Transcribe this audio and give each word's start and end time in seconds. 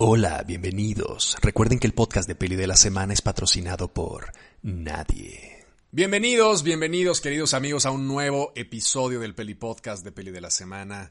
Hola, 0.00 0.44
bienvenidos. 0.46 1.36
Recuerden 1.42 1.80
que 1.80 1.88
el 1.88 1.92
podcast 1.92 2.28
de 2.28 2.36
Peli 2.36 2.54
de 2.54 2.68
la 2.68 2.76
Semana 2.76 3.12
es 3.12 3.20
patrocinado 3.20 3.92
por 3.92 4.30
nadie. 4.62 5.66
Bienvenidos, 5.90 6.62
bienvenidos 6.62 7.20
queridos 7.20 7.52
amigos 7.52 7.84
a 7.84 7.90
un 7.90 8.06
nuevo 8.06 8.52
episodio 8.54 9.18
del 9.18 9.34
Peli 9.34 9.56
Podcast 9.56 10.04
de 10.04 10.12
Peli 10.12 10.30
de 10.30 10.40
la 10.40 10.52
Semana. 10.52 11.10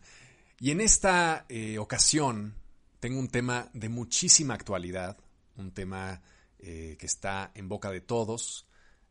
Y 0.61 0.71
en 0.71 0.79
esta 0.79 1.45
eh, 1.49 1.79
ocasión 1.79 2.55
tengo 3.01 3.19
un 3.19 3.27
tema 3.27 3.69
de 3.73 3.89
muchísima 3.89 4.53
actualidad, 4.53 5.17
un 5.57 5.73
tema 5.73 6.21
eh, 6.57 6.95
que 6.97 7.07
está 7.07 7.51
en 7.55 7.67
boca 7.67 7.91
de 7.91 7.99
todos, 7.99 8.69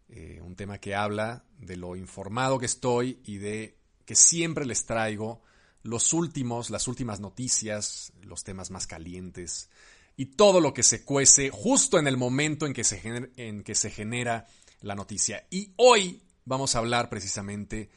eh, 0.08 0.40
un 0.42 0.56
tema 0.56 0.78
que 0.78 0.94
habla 0.94 1.44
de 1.58 1.76
lo 1.76 1.96
informado 1.96 2.58
que 2.58 2.64
estoy 2.64 3.20
y 3.24 3.36
de 3.36 3.76
que 4.06 4.14
siempre 4.14 4.64
les 4.64 4.86
traigo 4.86 5.42
los 5.86 6.12
últimos, 6.12 6.70
las 6.70 6.88
últimas 6.88 7.20
noticias, 7.20 8.12
los 8.22 8.44
temas 8.44 8.70
más 8.70 8.86
calientes 8.86 9.70
y 10.16 10.26
todo 10.26 10.60
lo 10.60 10.72
que 10.74 10.82
se 10.82 11.04
cuece 11.04 11.50
justo 11.50 11.98
en 11.98 12.06
el 12.06 12.16
momento 12.16 12.66
en 12.66 12.72
que 12.72 12.84
se 12.84 12.98
genera, 12.98 13.28
en 13.36 13.62
que 13.62 13.74
se 13.74 13.90
genera 13.90 14.46
la 14.80 14.94
noticia. 14.94 15.46
Y 15.50 15.72
hoy 15.76 16.22
vamos 16.44 16.74
a 16.74 16.78
hablar 16.78 17.08
precisamente 17.08 17.90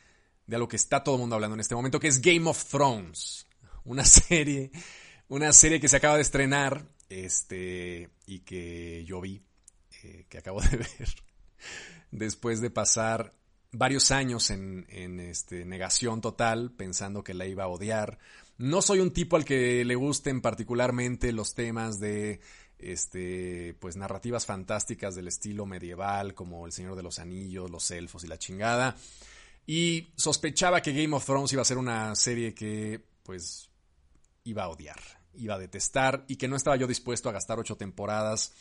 de 0.46 0.56
algo 0.56 0.68
que 0.68 0.76
está 0.76 1.04
todo 1.04 1.16
el 1.16 1.22
mundo 1.22 1.36
hablando 1.36 1.56
en 1.56 1.62
este 1.62 1.76
momento, 1.76 2.00
que 2.00 2.08
es 2.08 2.22
Game 2.22 2.50
of 2.50 2.66
Thrones, 2.66 3.48
una 3.86 4.06
serie, 4.06 4.72
una 5.28 5.54
serie 5.54 5.80
que 5.80 5.88
se 5.88 5.98
acaba 5.98 6.16
de 6.16 6.24
estrenar, 6.24 6.88
este, 7.08 8.10
y 8.26 8.40
que 8.40 9.04
yo 9.06 9.22
vi, 9.22 9.42
eh, 10.04 10.26
que 10.30 10.38
acabo 10.38 10.62
de 10.62 10.78
ver, 10.78 11.10
después 12.12 12.62
de 12.62 12.70
pasar 12.70 13.34
varios 13.72 14.12
años 14.12 14.50
en, 14.50 14.86
este, 15.20 15.66
negación 15.66 16.22
total, 16.22 16.72
pensando 16.72 17.24
que 17.24 17.34
la 17.34 17.46
iba 17.46 17.64
a 17.64 17.68
odiar. 17.68 18.18
No 18.58 18.82
soy 18.82 19.00
un 19.00 19.12
tipo 19.12 19.36
al 19.36 19.46
que 19.46 19.86
le 19.86 19.96
gusten 19.96 20.42
particularmente 20.42 21.32
los 21.32 21.54
temas 21.56 22.00
de 22.00 22.42
este, 22.78 23.76
pues 23.80 23.96
narrativas 23.96 24.46
fantásticas 24.46 25.16
del 25.16 25.28
estilo 25.28 25.66
medieval, 25.66 26.34
como 26.34 26.66
El 26.66 26.72
Señor 26.72 26.96
de 26.96 27.04
los 27.04 27.20
Anillos, 27.20 27.70
Los 27.70 27.92
Elfos 27.92 28.24
y 28.24 28.28
la 28.28 28.40
chingada. 28.40 28.96
Y 29.66 30.14
sospechaba 30.16 30.82
que 30.82 30.94
Game 30.94 31.16
of 31.16 31.26
Thrones 31.26 31.54
iba 31.54 31.62
a 31.62 31.66
ser 31.66 31.78
una 31.78 32.16
serie 32.16 32.54
que, 32.56 33.04
pues, 33.24 33.70
iba 34.44 34.64
a 34.64 34.70
odiar, 34.70 35.00
iba 35.36 35.56
a 35.56 35.60
detestar 35.60 36.26
y 36.28 36.38
que 36.38 36.48
no 36.48 36.56
estaba 36.56 36.76
yo 36.76 36.88
dispuesto 36.88 37.30
a 37.30 37.34
gastar 37.34 37.60
ocho 37.60 37.78
temporadas, 37.78 38.54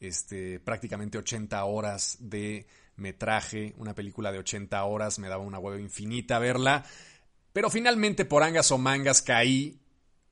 este, 0.00 0.58
prácticamente 0.58 1.18
80 1.18 1.64
horas 1.64 2.16
de 2.20 2.66
metraje, 2.98 3.74
una 3.78 3.94
película 3.94 4.30
de 4.32 4.38
80 4.38 4.84
horas, 4.84 5.18
me 5.18 5.28
daba 5.28 5.42
una 5.42 5.58
hueva 5.58 5.80
infinita 5.80 6.38
verla. 6.38 6.84
Pero 7.52 7.70
finalmente 7.70 8.24
por 8.24 8.42
angas 8.42 8.70
o 8.70 8.78
mangas 8.78 9.22
caí 9.22 9.80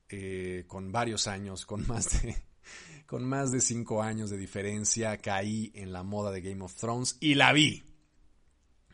eh, 0.09 0.65
con 0.67 0.91
varios 0.91 1.27
años, 1.27 1.65
con 1.65 1.85
más 1.87 2.21
de 2.21 2.35
con 3.07 3.23
más 3.23 3.51
de 3.51 3.61
cinco 3.61 4.03
años 4.03 4.29
de 4.29 4.37
diferencia, 4.37 5.17
caí 5.17 5.71
en 5.73 5.93
la 5.93 6.03
moda 6.03 6.31
de 6.31 6.41
Game 6.41 6.63
of 6.63 6.75
Thrones 6.75 7.17
y 7.21 7.35
la 7.35 7.53
vi. 7.53 7.83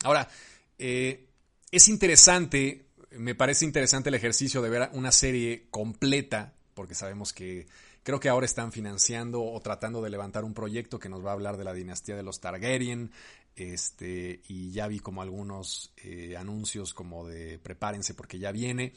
Ahora, 0.04 0.30
eh, 0.78 1.30
es 1.72 1.88
interesante, 1.88 2.90
me 3.12 3.34
parece 3.34 3.66
interesante 3.66 4.10
el 4.10 4.16
ejercicio 4.16 4.62
de 4.62 4.70
ver 4.70 4.90
una 4.94 5.12
serie 5.12 5.68
completa, 5.72 6.54
porque 6.76 6.94
sabemos 6.94 7.34
que 7.34 7.66
creo 8.04 8.20
que 8.20 8.30
ahora 8.30 8.46
están 8.46 8.72
financiando 8.72 9.44
o 9.44 9.60
tratando 9.62 10.02
de 10.02 10.12
levantar 10.12 10.44
un 10.44 10.54
proyecto 10.54 11.00
que 11.00 11.10
nos 11.10 11.26
va 11.26 11.32
a 11.32 11.34
hablar 11.34 11.58
de 11.58 11.64
la 11.64 11.74
dinastía 11.74 12.16
de 12.16 12.24
los 12.24 12.40
Targaryen, 12.40 13.12
este, 13.56 14.42
y 14.48 14.72
ya 14.72 14.88
vi 14.88 15.00
como 15.00 15.22
algunos 15.22 15.94
eh, 15.98 16.36
anuncios 16.38 16.94
como 16.94 17.28
de 17.28 17.60
prepárense 17.60 18.14
porque 18.14 18.40
ya 18.40 18.52
viene. 18.52 18.94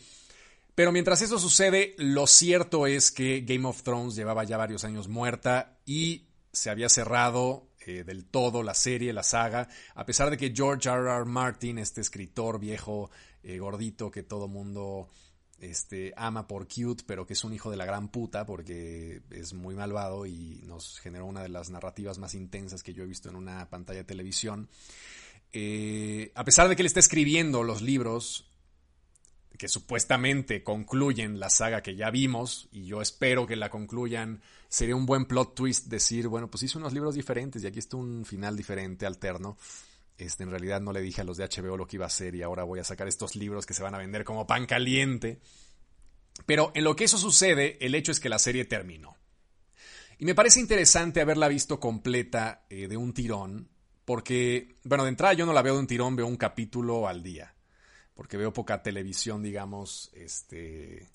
Pero 0.75 0.93
mientras 0.93 1.23
eso 1.23 1.39
sucede, 1.39 1.95
lo 1.99 2.27
cierto 2.27 2.87
es 2.87 3.11
que 3.11 3.41
Game 3.41 3.67
of 3.67 3.83
Thrones 3.83 4.15
llevaba 4.15 4.45
ya 4.45 4.57
varios 4.57 4.85
años 4.85 5.09
muerta 5.09 5.79
y 5.87 6.27
se 6.53 6.71
había 6.71 6.89
cerrado 6.89 7.71
eh, 7.87 8.05
del 8.05 8.27
todo 8.27 8.63
la 8.63 8.75
serie, 8.75 9.13
la 9.13 9.23
saga, 9.23 9.69
a 9.95 10.05
pesar 10.05 10.29
de 10.29 10.37
que 10.37 10.53
George 10.55 10.89
R. 10.89 11.09
R. 11.09 11.25
Martin, 11.25 11.79
este 11.79 12.01
escritor 12.01 12.59
viejo, 12.59 13.11
eh, 13.43 13.59
gordito 13.59 14.11
que 14.11 14.23
todo 14.23 14.49
mundo 14.49 15.09
este, 15.59 16.13
ama 16.17 16.47
por 16.47 16.69
cute, 16.69 17.05
pero 17.07 17.27
que 17.27 17.33
es 17.33 17.45
un 17.45 17.53
hijo 17.53 17.71
de 17.71 17.77
la 17.77 17.85
gran 17.85 18.09
puta 18.09 18.45
porque 18.45 19.23
es 19.31 19.55
muy 19.55 19.75
malvado 19.75 20.27
y 20.27 20.63
nos 20.67 20.99
generó 20.99 21.27
una 21.27 21.43
de 21.43 21.49
las 21.49 21.71
narrativas 21.71 22.19
más 22.19 22.35
intensas 22.35 22.83
que 22.83 22.93
yo 22.93 23.05
he 23.05 23.07
visto 23.07 23.29
en 23.29 23.37
una 23.37 23.69
pantalla 23.71 24.01
de 24.01 24.05
televisión. 24.05 24.69
Eh, 25.53 26.33
a 26.35 26.45
pesar 26.45 26.69
de 26.69 26.77
que 26.77 26.83
él 26.83 26.87
está 26.87 27.01
escribiendo 27.01 27.63
los 27.63 27.81
libros 27.81 28.51
que 29.57 29.69
supuestamente 29.69 30.63
concluyen 30.63 31.41
la 31.41 31.51
saga 31.51 31.83
que 31.83 31.97
ya 31.97 32.11
vimos, 32.11 32.69
y 32.73 32.85
yo 32.85 33.01
espero 33.01 33.47
que 33.47 33.57
la 33.57 33.71
concluyan, 33.71 34.43
sería 34.69 34.97
un 34.97 35.07
buen 35.07 35.25
plot 35.25 35.55
twist 35.55 35.87
decir, 35.87 36.29
bueno, 36.29 36.51
pues 36.51 36.63
hizo 36.65 36.79
unos 36.79 36.93
libros 36.93 37.15
diferentes 37.15 37.63
y 37.63 37.67
aquí 37.67 37.79
está 37.79 37.97
un 37.97 38.25
final 38.25 38.57
diferente, 38.57 39.07
alterno. 39.07 39.57
Este, 40.19 40.45
en 40.45 40.51
realidad 40.51 40.81
no 40.81 40.93
le 40.93 41.03
dije 41.03 41.21
a 41.21 41.25
los 41.25 41.37
de 41.37 41.45
HBO 41.45 41.77
lo 41.77 41.87
que 41.87 41.97
iba 41.97 42.07
a 42.07 42.09
hacer 42.09 42.35
y 42.35 42.43
ahora 42.43 42.65
voy 42.65 42.81
a 42.81 42.85
sacar 42.85 43.07
estos 43.07 43.37
libros 43.37 43.67
que 43.67 43.75
se 43.75 43.83
van 43.83 43.95
a 43.95 43.99
vender 43.99 44.25
como 44.25 44.47
pan 44.47 44.67
caliente. 44.67 45.41
Pero 46.47 46.73
en 46.75 46.85
lo 46.85 46.97
que 46.97 47.05
eso 47.05 47.19
sucede, 47.19 47.79
el 47.85 47.95
hecho 47.95 48.13
es 48.13 48.21
que 48.21 48.29
la 48.29 48.39
serie 48.39 48.65
terminó. 48.65 49.17
Y 50.19 50.25
me 50.25 50.35
parece 50.35 50.61
interesante 50.61 51.21
haberla 51.21 51.49
visto 51.49 51.79
completa 51.79 52.65
eh, 52.71 52.89
de 52.89 52.97
un 52.97 53.13
tirón, 53.13 53.69
porque, 54.05 54.77
bueno, 54.85 55.05
de 55.05 55.11
entrada 55.11 55.35
yo 55.35 55.45
no 55.45 55.53
la 55.53 55.63
veo 55.63 55.75
de 55.75 55.81
un 55.81 55.87
tirón, 55.87 56.17
veo 56.17 56.27
un 56.27 56.37
capítulo 56.37 57.07
al 57.07 57.23
día, 57.23 57.55
porque 58.15 58.39
veo 58.39 58.53
poca 58.53 58.83
televisión, 58.83 59.43
digamos, 59.43 60.11
este, 60.15 61.07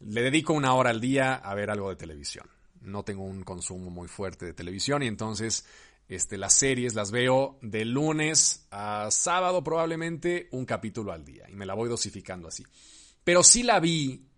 le 0.00 0.22
dedico 0.22 0.52
una 0.52 0.74
hora 0.74 0.90
al 0.90 1.00
día 1.00 1.34
a 1.34 1.54
ver 1.54 1.70
algo 1.70 1.88
de 1.88 1.96
televisión. 1.96 2.46
No 2.82 3.04
tengo 3.04 3.22
un 3.22 3.42
consumo 3.42 3.90
muy 3.90 4.08
fuerte 4.08 4.44
de 4.44 4.54
televisión 4.54 5.02
y 5.02 5.06
entonces 5.06 5.64
este, 6.14 6.36
las 6.36 6.54
series 6.54 6.94
las 6.94 7.10
veo 7.10 7.58
de 7.62 7.84
lunes 7.84 8.66
a 8.70 9.10
sábado 9.10 9.62
probablemente 9.64 10.48
un 10.52 10.64
capítulo 10.64 11.12
al 11.12 11.24
día 11.24 11.48
y 11.48 11.56
me 11.56 11.66
la 11.66 11.74
voy 11.74 11.88
dosificando 11.88 12.48
así. 12.48 12.64
Pero 13.24 13.42
sí 13.42 13.62
la 13.62 13.80
vi, 13.80 14.28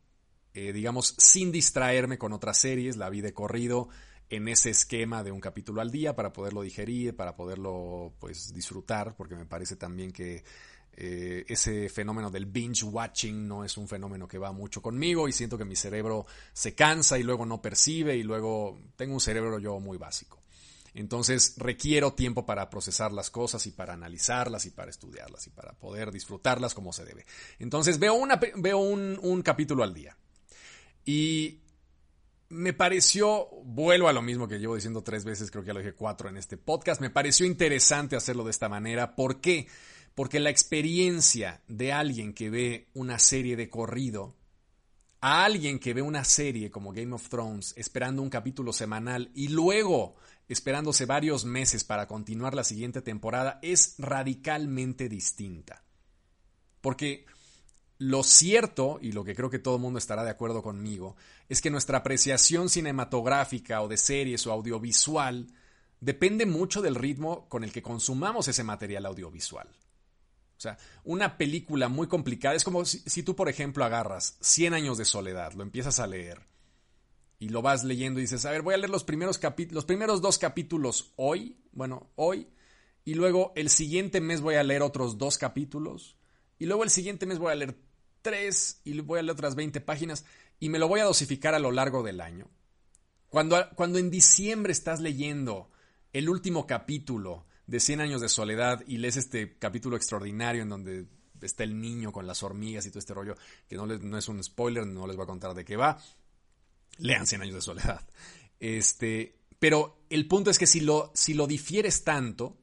eh, 0.52 0.72
digamos, 0.72 1.14
sin 1.18 1.50
distraerme 1.50 2.18
con 2.18 2.32
otras 2.32 2.58
series, 2.58 2.96
la 2.96 3.10
vi 3.10 3.20
de 3.20 3.32
corrido 3.34 3.88
en 4.30 4.48
ese 4.48 4.70
esquema 4.70 5.22
de 5.22 5.32
un 5.32 5.40
capítulo 5.40 5.80
al 5.80 5.90
día 5.90 6.14
para 6.14 6.32
poderlo 6.32 6.62
digerir, 6.62 7.16
para 7.16 7.36
poderlo 7.36 8.14
pues 8.20 8.52
disfrutar, 8.52 9.16
porque 9.16 9.34
me 9.34 9.46
parece 9.46 9.76
también 9.76 10.12
que 10.12 10.44
eh, 10.96 11.44
ese 11.48 11.88
fenómeno 11.88 12.30
del 12.30 12.46
binge 12.46 12.84
watching 12.84 13.48
no 13.48 13.64
es 13.64 13.76
un 13.76 13.88
fenómeno 13.88 14.28
que 14.28 14.38
va 14.38 14.52
mucho 14.52 14.80
conmigo 14.80 15.26
y 15.28 15.32
siento 15.32 15.58
que 15.58 15.64
mi 15.64 15.74
cerebro 15.74 16.24
se 16.52 16.74
cansa 16.74 17.18
y 17.18 17.24
luego 17.24 17.44
no 17.44 17.60
percibe 17.60 18.16
y 18.16 18.22
luego 18.22 18.78
tengo 18.96 19.14
un 19.14 19.20
cerebro 19.20 19.58
yo 19.58 19.80
muy 19.80 19.98
básico. 19.98 20.43
Entonces 20.94 21.54
requiero 21.58 22.12
tiempo 22.12 22.46
para 22.46 22.70
procesar 22.70 23.12
las 23.12 23.30
cosas 23.30 23.66
y 23.66 23.72
para 23.72 23.94
analizarlas 23.94 24.64
y 24.64 24.70
para 24.70 24.90
estudiarlas 24.90 25.46
y 25.46 25.50
para 25.50 25.72
poder 25.72 26.12
disfrutarlas 26.12 26.72
como 26.72 26.92
se 26.92 27.04
debe. 27.04 27.26
Entonces 27.58 27.98
veo, 27.98 28.14
una, 28.14 28.40
veo 28.56 28.78
un, 28.78 29.18
un 29.20 29.42
capítulo 29.42 29.82
al 29.82 29.92
día. 29.92 30.16
Y 31.04 31.60
me 32.48 32.72
pareció, 32.72 33.48
vuelvo 33.64 34.08
a 34.08 34.12
lo 34.12 34.22
mismo 34.22 34.46
que 34.46 34.60
llevo 34.60 34.76
diciendo 34.76 35.02
tres 35.02 35.24
veces, 35.24 35.50
creo 35.50 35.64
que 35.64 35.68
ya 35.68 35.74
lo 35.74 35.80
dije 35.80 35.94
cuatro 35.94 36.28
en 36.28 36.36
este 36.36 36.56
podcast, 36.56 37.00
me 37.00 37.10
pareció 37.10 37.44
interesante 37.44 38.14
hacerlo 38.14 38.44
de 38.44 38.52
esta 38.52 38.68
manera. 38.68 39.16
¿Por 39.16 39.40
qué? 39.40 39.66
Porque 40.14 40.38
la 40.38 40.50
experiencia 40.50 41.62
de 41.66 41.92
alguien 41.92 42.32
que 42.32 42.50
ve 42.50 42.88
una 42.94 43.18
serie 43.18 43.56
de 43.56 43.68
corrido 43.68 44.36
a 45.20 45.44
alguien 45.44 45.78
que 45.78 45.94
ve 45.94 46.02
una 46.02 46.22
serie 46.22 46.70
como 46.70 46.92
Game 46.92 47.14
of 47.14 47.28
Thrones 47.28 47.72
esperando 47.76 48.22
un 48.22 48.30
capítulo 48.30 48.72
semanal 48.72 49.30
y 49.34 49.48
luego 49.48 50.16
esperándose 50.48 51.06
varios 51.06 51.44
meses 51.44 51.84
para 51.84 52.06
continuar 52.06 52.54
la 52.54 52.64
siguiente 52.64 53.02
temporada 53.02 53.58
es 53.62 53.94
radicalmente 53.98 55.08
distinta. 55.08 55.82
Porque 56.80 57.26
lo 57.98 58.22
cierto, 58.22 58.98
y 59.00 59.12
lo 59.12 59.24
que 59.24 59.34
creo 59.34 59.50
que 59.50 59.58
todo 59.58 59.76
el 59.76 59.82
mundo 59.82 59.98
estará 59.98 60.24
de 60.24 60.30
acuerdo 60.30 60.62
conmigo, 60.62 61.16
es 61.48 61.60
que 61.60 61.70
nuestra 61.70 61.98
apreciación 61.98 62.68
cinematográfica 62.68 63.80
o 63.82 63.88
de 63.88 63.96
series 63.96 64.46
o 64.46 64.52
audiovisual 64.52 65.46
depende 66.00 66.44
mucho 66.44 66.82
del 66.82 66.96
ritmo 66.96 67.48
con 67.48 67.64
el 67.64 67.72
que 67.72 67.82
consumamos 67.82 68.48
ese 68.48 68.64
material 68.64 69.06
audiovisual. 69.06 69.68
O 70.56 70.60
sea, 70.60 70.76
una 71.04 71.36
película 71.36 71.88
muy 71.88 72.06
complicada 72.06 72.54
es 72.54 72.64
como 72.64 72.84
si, 72.84 73.22
tú, 73.22 73.34
por 73.34 73.48
ejemplo, 73.48 73.84
agarras 73.84 74.36
100 74.40 74.74
años 74.74 74.98
de 74.98 75.04
soledad, 75.04 75.52
lo 75.52 75.62
empiezas 75.62 75.98
a 76.00 76.06
leer 76.06 76.42
y 77.44 77.50
lo 77.50 77.60
vas 77.60 77.84
leyendo 77.84 78.20
y 78.20 78.22
dices, 78.22 78.46
a 78.46 78.50
ver, 78.50 78.62
voy 78.62 78.72
a 78.72 78.78
leer 78.78 78.88
los 78.88 79.04
primeros, 79.04 79.38
los 79.70 79.84
primeros 79.84 80.22
dos 80.22 80.38
capítulos 80.38 81.12
hoy, 81.16 81.58
bueno, 81.72 82.10
hoy, 82.16 82.48
y 83.04 83.12
luego 83.12 83.52
el 83.54 83.68
siguiente 83.68 84.22
mes 84.22 84.40
voy 84.40 84.54
a 84.54 84.62
leer 84.62 84.80
otros 84.80 85.18
dos 85.18 85.36
capítulos, 85.36 86.16
y 86.58 86.64
luego 86.64 86.84
el 86.84 86.88
siguiente 86.88 87.26
mes 87.26 87.38
voy 87.38 87.52
a 87.52 87.54
leer 87.54 87.76
tres 88.22 88.80
y 88.82 88.98
voy 88.98 89.18
a 89.18 89.22
leer 89.22 89.34
otras 89.34 89.56
20 89.56 89.82
páginas, 89.82 90.24
y 90.58 90.70
me 90.70 90.78
lo 90.78 90.88
voy 90.88 91.00
a 91.00 91.04
dosificar 91.04 91.52
a 91.52 91.58
lo 91.58 91.70
largo 91.70 92.02
del 92.02 92.22
año. 92.22 92.48
Cuando, 93.28 93.58
cuando 93.74 93.98
en 93.98 94.10
diciembre 94.10 94.72
estás 94.72 95.00
leyendo 95.00 95.70
el 96.14 96.30
último 96.30 96.66
capítulo 96.66 97.44
de 97.66 97.78
100 97.78 98.00
años 98.00 98.22
de 98.22 98.30
soledad 98.30 98.82
y 98.86 98.96
lees 98.96 99.18
este 99.18 99.58
capítulo 99.58 99.96
extraordinario 99.98 100.62
en 100.62 100.70
donde 100.70 101.06
está 101.42 101.62
el 101.62 101.78
niño 101.78 102.10
con 102.10 102.26
las 102.26 102.42
hormigas 102.42 102.86
y 102.86 102.88
todo 102.88 103.00
este 103.00 103.12
rollo, 103.12 103.34
que 103.68 103.76
no, 103.76 103.84
no 103.84 104.16
es 104.16 104.28
un 104.28 104.42
spoiler, 104.42 104.86
no 104.86 105.06
les 105.06 105.16
voy 105.16 105.24
a 105.24 105.26
contar 105.26 105.52
de 105.52 105.62
qué 105.66 105.76
va. 105.76 105.98
Lean 106.98 107.26
Cien 107.26 107.42
años 107.42 107.56
de 107.56 107.62
soledad. 107.62 108.06
Este, 108.60 109.38
pero 109.58 110.04
el 110.10 110.26
punto 110.26 110.50
es 110.50 110.58
que 110.58 110.66
si 110.66 110.80
lo, 110.80 111.10
si 111.14 111.34
lo 111.34 111.46
difieres 111.46 112.04
tanto, 112.04 112.58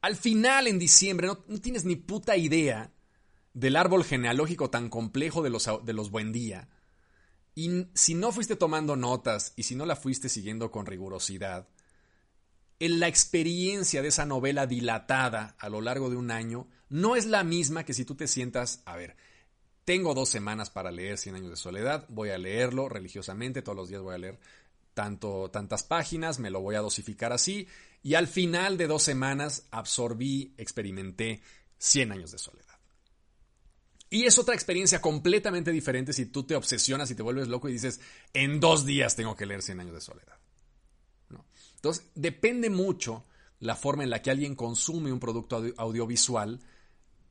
al 0.00 0.16
final 0.16 0.66
en 0.66 0.78
diciembre 0.78 1.26
no, 1.26 1.36
tienes 1.60 1.84
ni 1.84 1.96
puta 1.96 2.36
idea 2.36 2.92
del 3.54 3.76
árbol 3.76 4.04
genealógico 4.04 4.70
tan 4.70 4.88
complejo 4.88 5.42
de 5.42 5.50
los, 5.50 5.68
de 5.84 5.92
los 5.92 6.10
Buendía. 6.10 6.68
Y 7.54 7.86
si 7.94 8.14
no 8.14 8.32
fuiste 8.32 8.56
tomando 8.56 8.96
notas 8.96 9.52
y 9.56 9.62
si 9.62 9.74
no 9.74 9.86
la 9.86 9.96
fuiste 9.96 10.28
siguiendo 10.28 10.70
con 10.70 10.86
rigurosidad, 10.86 11.68
en 12.78 13.00
la 13.00 13.08
experiencia 13.08 14.02
de 14.02 14.08
esa 14.08 14.26
novela 14.26 14.66
dilatada 14.66 15.56
a 15.58 15.68
lo 15.70 15.80
largo 15.80 16.10
de 16.10 16.16
un 16.16 16.30
año 16.30 16.68
no 16.88 17.16
es 17.16 17.26
la 17.26 17.42
misma 17.44 17.84
que 17.84 17.94
si 17.94 18.04
tú 18.04 18.14
te 18.14 18.28
sientas, 18.28 18.82
a 18.84 18.96
ver, 18.96 19.16
tengo 19.86 20.14
dos 20.14 20.28
semanas 20.28 20.68
para 20.68 20.90
leer 20.90 21.16
Cien 21.16 21.36
años 21.36 21.48
de 21.50 21.56
soledad, 21.56 22.04
voy 22.08 22.30
a 22.30 22.38
leerlo 22.38 22.90
religiosamente, 22.90 23.62
todos 23.62 23.76
los 23.76 23.88
días 23.88 24.02
voy 24.02 24.14
a 24.14 24.18
leer 24.18 24.38
tanto, 24.92 25.48
tantas 25.50 25.84
páginas, 25.84 26.38
me 26.38 26.50
lo 26.50 26.60
voy 26.60 26.74
a 26.74 26.80
dosificar 26.80 27.32
así, 27.32 27.68
y 28.02 28.14
al 28.14 28.26
final 28.26 28.76
de 28.78 28.88
dos 28.88 29.02
semanas 29.02 29.66
absorbí, 29.70 30.54
experimenté 30.58 31.40
100 31.78 32.12
años 32.12 32.32
de 32.32 32.38
soledad. 32.38 32.66
Y 34.10 34.24
es 34.24 34.38
otra 34.38 34.54
experiencia 34.54 35.00
completamente 35.00 35.70
diferente 35.70 36.12
si 36.12 36.26
tú 36.26 36.42
te 36.42 36.56
obsesionas 36.56 37.10
y 37.10 37.14
te 37.14 37.22
vuelves 37.22 37.48
loco 37.48 37.68
y 37.68 37.72
dices, 37.72 38.00
en 38.32 38.58
dos 38.58 38.86
días 38.86 39.14
tengo 39.14 39.36
que 39.36 39.46
leer 39.46 39.62
100 39.62 39.80
años 39.80 39.94
de 39.94 40.00
soledad. 40.00 40.38
Entonces, 41.76 42.06
depende 42.14 42.70
mucho 42.70 43.24
la 43.60 43.76
forma 43.76 44.02
en 44.02 44.10
la 44.10 44.22
que 44.22 44.30
alguien 44.30 44.56
consume 44.56 45.12
un 45.12 45.20
producto 45.20 45.64
audiovisual 45.76 46.58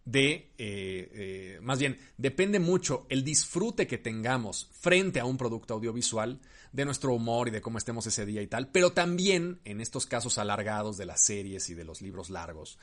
de, 0.06 0.52
eh, 0.57 1.10
eh, 1.13 1.60
más 1.62 1.80
bien, 1.80 2.00
depende 2.18 2.60
mucho 2.60 3.06
el 3.10 3.24
disfrute 3.24 3.88
que 3.88 3.98
tengamos 3.98 4.69
frente 4.72 5.19
a 5.19 5.25
un 5.25 5.38
producto 5.38 5.74
audiovisual, 5.74 6.40
de 6.75 6.84
nuestro 6.84 7.13
humor 7.13 7.48
y 7.48 7.52
de 7.52 7.62
cómo 7.62 7.78
estemos 7.78 8.06
ese 8.06 8.25
día 8.25 8.42
y 8.42 8.48
tal, 8.48 8.68
pero 8.68 8.92
también 8.92 9.62
en 9.63 9.80
estos 9.80 10.06
casos 10.06 10.38
alargados 10.38 10.98
de 10.98 11.06
las 11.06 11.22
series 11.22 11.69
y 11.69 11.74
de 11.74 11.86
los 11.86 12.02
libros 12.02 12.30
largos, 12.30 12.78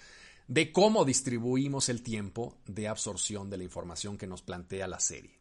de 0.48 0.72
cómo 0.72 1.04
distribuimos 1.04 1.90
el 1.90 2.02
tiempo 2.02 2.56
de 2.66 2.88
absorción 2.88 3.50
de 3.50 3.58
la 3.58 3.64
información 3.64 4.16
que 4.16 4.26
nos 4.26 4.40
plantea 4.40 4.88
la 4.88 4.98
serie. 4.98 5.38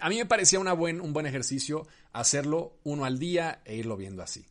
a 0.00 0.08
mí 0.08 0.16
me 0.16 0.26
parecía 0.26 0.60
una 0.60 0.72
buen, 0.72 1.00
un 1.00 1.12
buen 1.12 1.26
ejercicio 1.26 1.88
hacerlo 2.12 2.78
uno 2.84 3.04
al 3.04 3.18
día 3.18 3.60
e 3.64 3.74
irlo 3.74 3.96
viendo 3.96 4.22
así. 4.22 4.46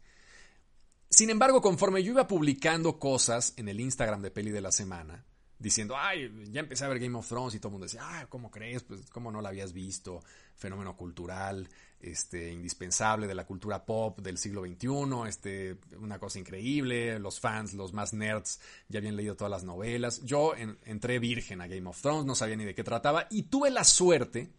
Sin 1.10 1.30
embargo, 1.30 1.62
conforme 1.62 2.04
yo 2.04 2.12
iba 2.12 2.28
publicando 2.28 3.00
cosas 3.00 3.54
en 3.56 3.70
el 3.70 3.80
Instagram 3.80 4.22
de 4.22 4.32
Peli 4.32 4.52
de 4.52 4.62
la 4.62 4.74
Semana, 4.74 5.24
diciendo, 5.60 5.96
ay, 5.98 6.32
ya 6.52 6.60
empecé 6.60 6.86
a 6.86 6.90
ver 6.90 7.00
Game 7.00 7.18
of 7.18 7.28
Thrones 7.28 7.56
y 7.56 7.60
todo 7.60 7.70
el 7.70 7.74
mundo 7.74 7.86
decía, 7.86 8.02
ay, 8.04 8.26
¿cómo 8.30 8.52
crees? 8.52 8.84
Pues, 8.84 9.10
¿cómo 9.10 9.32
no 9.32 9.42
la 9.42 9.50
habías 9.50 9.74
visto? 9.74 10.22
Fenómeno 10.56 10.96
cultural, 10.98 11.70
este, 12.00 12.52
indispensable 12.52 13.28
de 13.28 13.36
la 13.36 13.46
cultura 13.46 13.86
pop 13.86 14.20
del 14.20 14.38
siglo 14.38 14.62
XXI, 14.66 15.28
este, 15.28 15.78
una 15.98 16.20
cosa 16.20 16.40
increíble, 16.40 17.18
los 17.18 17.40
fans, 17.40 17.74
los 17.74 17.94
más 17.94 18.14
nerds, 18.14 18.60
ya 18.90 19.00
habían 19.00 19.16
leído 19.16 19.36
todas 19.36 19.52
las 19.52 19.64
novelas. 19.64 20.22
Yo 20.24 20.54
entré 20.56 21.20
virgen 21.20 21.62
a 21.62 21.68
Game 21.68 21.90
of 21.90 22.02
Thrones, 22.02 22.26
no 22.26 22.36
sabía 22.36 22.58
ni 22.58 22.66
de 22.66 22.76
qué 22.76 22.84
trataba, 22.84 23.28
y 23.30 23.44
tuve 23.44 23.72
la 23.72 23.86
suerte 23.86 24.52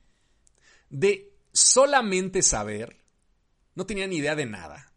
de 0.88 1.34
solamente 1.52 2.42
saber, 2.42 3.04
no 3.74 3.84
tenía 3.84 4.06
ni 4.06 4.16
idea 4.16 4.34
de 4.34 4.46
nada. 4.46 4.90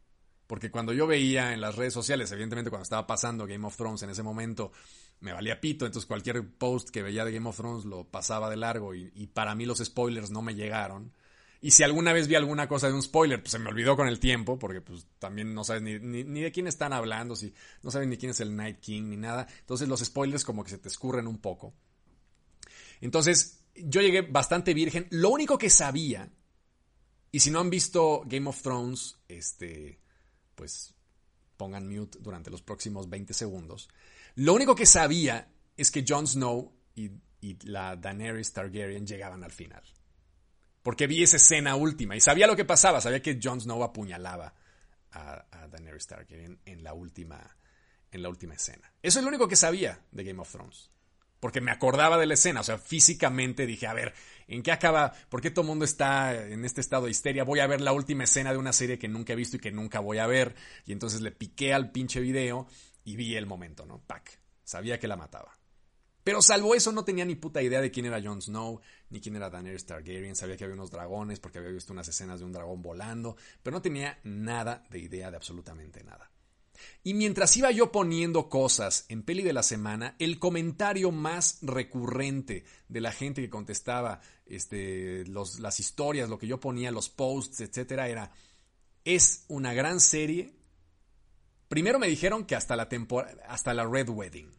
Porque 0.48 0.72
cuando 0.72 0.94
yo 0.94 1.06
veía 1.06 1.54
en 1.54 1.60
las 1.60 1.76
redes 1.76 1.94
sociales, 1.94 2.32
evidentemente 2.32 2.70
cuando 2.70 2.84
estaba 2.84 3.06
pasando 3.06 3.46
Game 3.46 3.68
of 3.68 3.76
Thrones 3.76 4.02
en 4.04 4.10
ese 4.10 4.24
momento, 4.24 4.72
me 5.20 5.34
valía 5.34 5.60
pito, 5.60 5.86
entonces 5.86 6.08
cualquier 6.08 6.48
post 6.48 6.90
que 6.90 7.02
veía 7.02 7.26
de 7.26 7.32
Game 7.32 7.50
of 7.50 7.58
Thrones 7.58 7.86
lo 7.86 8.04
pasaba 8.06 8.50
de 8.50 8.58
largo 8.58 8.94
y, 8.94 9.28
para 9.34 9.56
mí 9.56 9.66
los 9.66 9.80
spoilers 9.80 10.30
no 10.30 10.42
me 10.42 10.56
llegaron. 10.56 11.12
Y 11.60 11.72
si 11.72 11.82
alguna 11.82 12.14
vez 12.14 12.28
vi 12.28 12.36
alguna 12.36 12.68
cosa 12.68 12.88
de 12.88 12.94
un 12.94 13.02
spoiler, 13.02 13.42
pues 13.42 13.52
se 13.52 13.60
me 13.60 13.70
olvidó 13.70 13.96
con 13.96 14.08
el 14.08 14.20
tiempo, 14.20 14.60
porque 14.60 14.80
pues 14.80 15.08
también 15.18 15.56
no 15.56 15.64
sabes 15.64 15.82
ni, 15.82 15.98
ni, 15.98 16.42
de 16.42 16.52
quién 16.52 16.68
están 16.68 16.94
hablando, 16.94 17.36
si 17.36 17.54
no 17.82 17.90
sabes 17.90 18.08
ni 18.08 18.18
quién 18.18 18.30
es 18.30 18.40
el 18.42 18.56
Night 18.56 18.80
King, 18.80 19.04
ni 19.10 19.18
nada. 19.18 19.48
Entonces 19.60 19.88
los 19.88 20.02
spoilers 20.02 20.46
como 20.46 20.64
que 20.64 20.70
se 20.70 20.78
te 20.78 20.88
escurren 20.88 21.26
un 21.26 21.40
poco. 21.40 21.74
Entonces 23.02 23.64
yo 23.76 24.02
llegué 24.02 24.22
bastante 24.22 24.76
virgen. 24.76 25.08
Lo 25.10 25.30
único 25.30 25.58
que 25.58 25.72
sabía, 25.72 26.30
y 27.32 27.40
si 27.40 27.50
no 27.50 27.60
han 27.60 27.72
visto 27.72 28.22
Game 28.26 28.48
of 28.48 28.62
Thrones, 28.62 29.18
este, 29.28 30.00
pues 30.54 30.94
pongan 31.58 31.88
mute 31.88 32.20
durante 32.22 32.52
los 32.52 32.62
próximos 32.62 33.10
20 33.10 33.34
segundos. 33.34 33.90
Lo 34.38 34.54
único 34.54 34.76
que 34.76 34.86
sabía 34.86 35.48
es 35.76 35.90
que 35.90 36.06
Jon 36.08 36.28
Snow 36.28 36.72
y, 36.96 37.10
la 37.64 37.96
Daenerys 37.96 38.54
Targaryen 38.54 39.08
llegaban 39.08 39.44
al 39.44 39.52
final. 39.52 39.82
Porque 40.84 41.08
vi 41.08 41.24
esa 41.24 41.38
escena 41.38 41.76
última 41.76 42.16
y 42.16 42.22
sabía 42.22 42.46
lo 42.46 42.56
que 42.56 42.66
pasaba, 42.66 43.02
sabía 43.02 43.22
que 43.22 43.40
Jon 43.42 43.62
Snow 43.62 43.84
apuñalaba 43.84 44.54
a, 45.12 45.68
Daenerys 45.72 46.06
Targaryen 46.06 46.60
en 46.66 46.84
la 46.84 46.94
última 46.94 47.58
en 48.12 48.22
la 48.22 48.30
última 48.30 48.54
escena. 48.54 48.94
Eso 49.02 49.20
es 49.20 49.24
lo 49.24 49.30
único 49.30 49.48
que 49.48 49.56
sabía 49.56 50.02
de 50.12 50.24
Game 50.24 50.40
of 50.40 50.52
Thrones. 50.52 50.92
Porque 51.40 51.62
me 51.62 51.72
acordaba 51.72 52.18
de 52.18 52.28
la 52.28 52.36
escena, 52.36 52.62
o 52.62 52.64
sea, 52.64 52.78
físicamente 52.78 53.66
dije, 53.66 53.88
a 53.88 53.94
ver, 53.94 54.14
¿en 54.48 54.62
qué 54.62 54.72
acaba? 54.72 55.14
¿Por 55.30 55.42
qué 55.42 55.52
todo 55.52 55.64
el 55.64 55.68
mundo 55.68 55.86
está 55.86 56.48
en 56.48 56.64
este 56.64 56.82
estado 56.82 57.06
de 57.06 57.12
histeria? 57.12 57.44
Voy 57.44 57.60
a 57.60 57.68
ver 57.68 57.82
la 57.82 57.92
última 57.92 58.24
escena 58.24 58.52
de 58.52 58.58
una 58.58 58.74
serie 58.74 59.00
que 59.00 59.08
nunca 59.08 59.34
he 59.34 59.36
visto 59.36 59.58
y 59.58 59.60
que 59.60 59.72
nunca 59.72 60.00
voy 60.00 60.20
a 60.20 60.28
ver. 60.28 60.56
Y 60.86 60.94
entonces 60.94 61.22
le 61.22 61.32
piqué 61.32 61.74
al 61.74 61.92
pinche 61.92 62.20
video 62.20 62.68
y 63.08 63.16
vi 63.16 63.38
el 63.38 63.46
momento, 63.46 63.86
¿no? 63.86 64.02
Pac. 64.06 64.38
Sabía 64.66 65.00
que 65.00 65.08
la 65.08 65.16
mataba. 65.16 65.58
Pero 66.26 66.42
salvo 66.42 66.76
eso 66.76 66.92
no 66.92 67.06
tenía 67.06 67.24
ni 67.24 67.36
puta 67.36 67.62
idea 67.62 67.80
de 67.80 67.90
quién 67.90 68.06
era 68.06 68.22
Jon 68.22 68.42
Snow, 68.42 68.82
ni 69.10 69.22
quién 69.22 69.38
era 69.38 69.50
Daenerys 69.50 69.86
Targaryen, 69.86 70.36
sabía 70.36 70.58
que 70.58 70.66
había 70.66 70.76
unos 70.76 70.92
dragones 70.92 71.40
porque 71.40 71.60
había 71.60 71.72
visto 71.72 71.94
unas 71.94 72.10
escenas 72.10 72.40
de 72.40 72.46
un 72.46 72.52
dragón 72.52 72.82
volando, 72.82 73.38
pero 73.64 73.78
no 73.78 73.82
tenía 73.82 74.20
nada 74.26 74.84
de 74.90 75.00
idea 75.00 75.32
de 75.32 75.38
absolutamente 75.38 76.04
nada. 76.04 76.30
Y 77.02 77.14
mientras 77.14 77.56
iba 77.56 77.72
yo 77.72 77.94
poniendo 77.94 78.50
cosas 78.50 79.06
en 79.08 79.24
peli 79.24 79.42
de 79.42 79.54
la 79.54 79.64
semana, 79.64 80.18
el 80.20 80.38
comentario 80.38 81.14
más 81.14 81.60
recurrente 81.62 82.66
de 82.90 83.00
la 83.00 83.14
gente 83.14 83.42
que 83.42 83.50
contestaba 83.50 84.20
este, 84.46 85.24
las 85.28 85.80
historias, 85.80 86.28
lo 86.28 86.38
que 86.38 86.48
yo 86.48 86.60
ponía, 86.60 86.92
los 86.92 87.08
posts, 87.08 87.62
etcétera, 87.62 88.10
era: 88.10 88.34
es 89.06 89.46
una 89.48 89.74
gran 89.74 90.02
serie 90.02 90.57
Primero 91.68 92.00
me 92.00 92.08
dijeron 92.08 92.46
que 92.46 92.56
hasta 92.56 92.76
la 92.76 92.90
temporada, 92.90 93.44
hasta 93.48 93.74
la 93.74 93.86
Red 93.86 94.10
Wedding. 94.10 94.52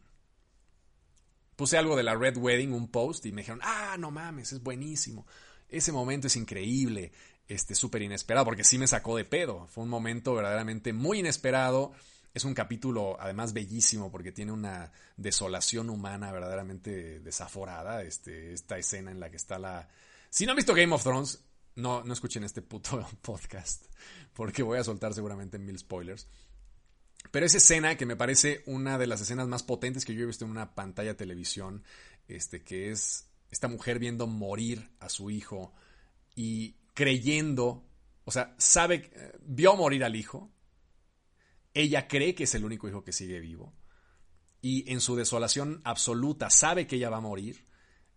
Puse 1.55 1.77
algo 1.77 1.95
de 1.95 2.03
la 2.03 2.15
Red 2.15 2.37
Wedding, 2.37 2.71
un 2.71 2.89
post, 2.89 3.25
y 3.25 3.31
me 3.31 3.41
dijeron, 3.41 3.59
ah, 3.63 3.97
no 3.99 4.11
mames, 4.11 4.53
es 4.53 4.63
buenísimo. 4.63 5.25
Ese 5.67 5.91
momento 5.91 6.27
es 6.27 6.35
increíble, 6.35 7.11
este, 7.47 7.75
súper 7.75 8.01
inesperado, 8.01 8.45
porque 8.45 8.63
sí 8.63 8.77
me 8.77 8.87
sacó 8.87 9.17
de 9.17 9.25
pedo. 9.25 9.67
Fue 9.67 9.83
un 9.83 9.89
momento 9.89 10.33
verdaderamente 10.33 10.93
muy 10.93 11.19
inesperado. 11.19 11.91
Es 12.33 12.45
un 12.45 12.53
capítulo, 12.53 13.17
además, 13.19 13.53
bellísimo, 13.53 14.11
porque 14.11 14.31
tiene 14.31 14.51
una 14.51 14.91
desolación 15.17 15.89
humana 15.89 16.31
verdaderamente 16.31 17.19
desaforada. 17.19 18.03
Este, 18.03 18.53
esta 18.53 18.77
escena 18.77 19.11
en 19.11 19.19
la 19.19 19.29
que 19.29 19.37
está 19.37 19.59
la. 19.59 19.89
Si 20.29 20.45
no 20.45 20.51
han 20.51 20.57
visto 20.57 20.75
Game 20.75 20.93
of 20.93 21.03
Thrones, 21.03 21.43
no, 21.75 22.03
no 22.03 22.13
escuchen 22.13 22.43
este 22.43 22.61
puto 22.61 23.05
podcast, 23.21 23.85
porque 24.33 24.63
voy 24.63 24.77
a 24.77 24.83
soltar 24.83 25.13
seguramente 25.13 25.57
mil 25.57 25.77
spoilers. 25.77 26.27
Pero 27.31 27.45
esa 27.45 27.57
escena 27.57 27.95
que 27.95 28.05
me 28.05 28.15
parece 28.15 28.63
una 28.65 28.97
de 28.97 29.07
las 29.07 29.21
escenas 29.21 29.47
más 29.47 29.63
potentes 29.63 30.05
que 30.05 30.13
yo 30.13 30.23
he 30.23 30.25
visto 30.25 30.45
en 30.45 30.51
una 30.51 30.73
pantalla 30.73 31.09
de 31.09 31.15
televisión, 31.15 31.83
este, 32.27 32.63
que 32.63 32.91
es 32.91 33.29
esta 33.51 33.67
mujer 33.67 33.99
viendo 33.99 34.27
morir 34.27 34.89
a 34.99 35.09
su 35.09 35.29
hijo 35.29 35.73
y 36.35 36.75
creyendo, 36.93 37.85
o 38.25 38.31
sea, 38.31 38.55
sabe, 38.57 39.11
vio 39.41 39.75
morir 39.75 40.03
al 40.03 40.15
hijo, 40.15 40.51
ella 41.73 42.07
cree 42.07 42.35
que 42.35 42.43
es 42.45 42.55
el 42.55 42.65
único 42.65 42.87
hijo 42.87 43.03
que 43.03 43.13
sigue 43.13 43.39
vivo 43.39 43.73
y 44.61 44.91
en 44.91 45.01
su 45.01 45.15
desolación 45.15 45.81
absoluta 45.83 46.49
sabe 46.49 46.87
que 46.87 46.97
ella 46.97 47.09
va 47.09 47.17
a 47.17 47.21
morir 47.21 47.65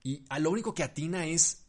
y 0.03 0.25
a 0.29 0.39
lo 0.39 0.51
único 0.51 0.75
que 0.75 0.83
atina 0.83 1.27
es 1.27 1.67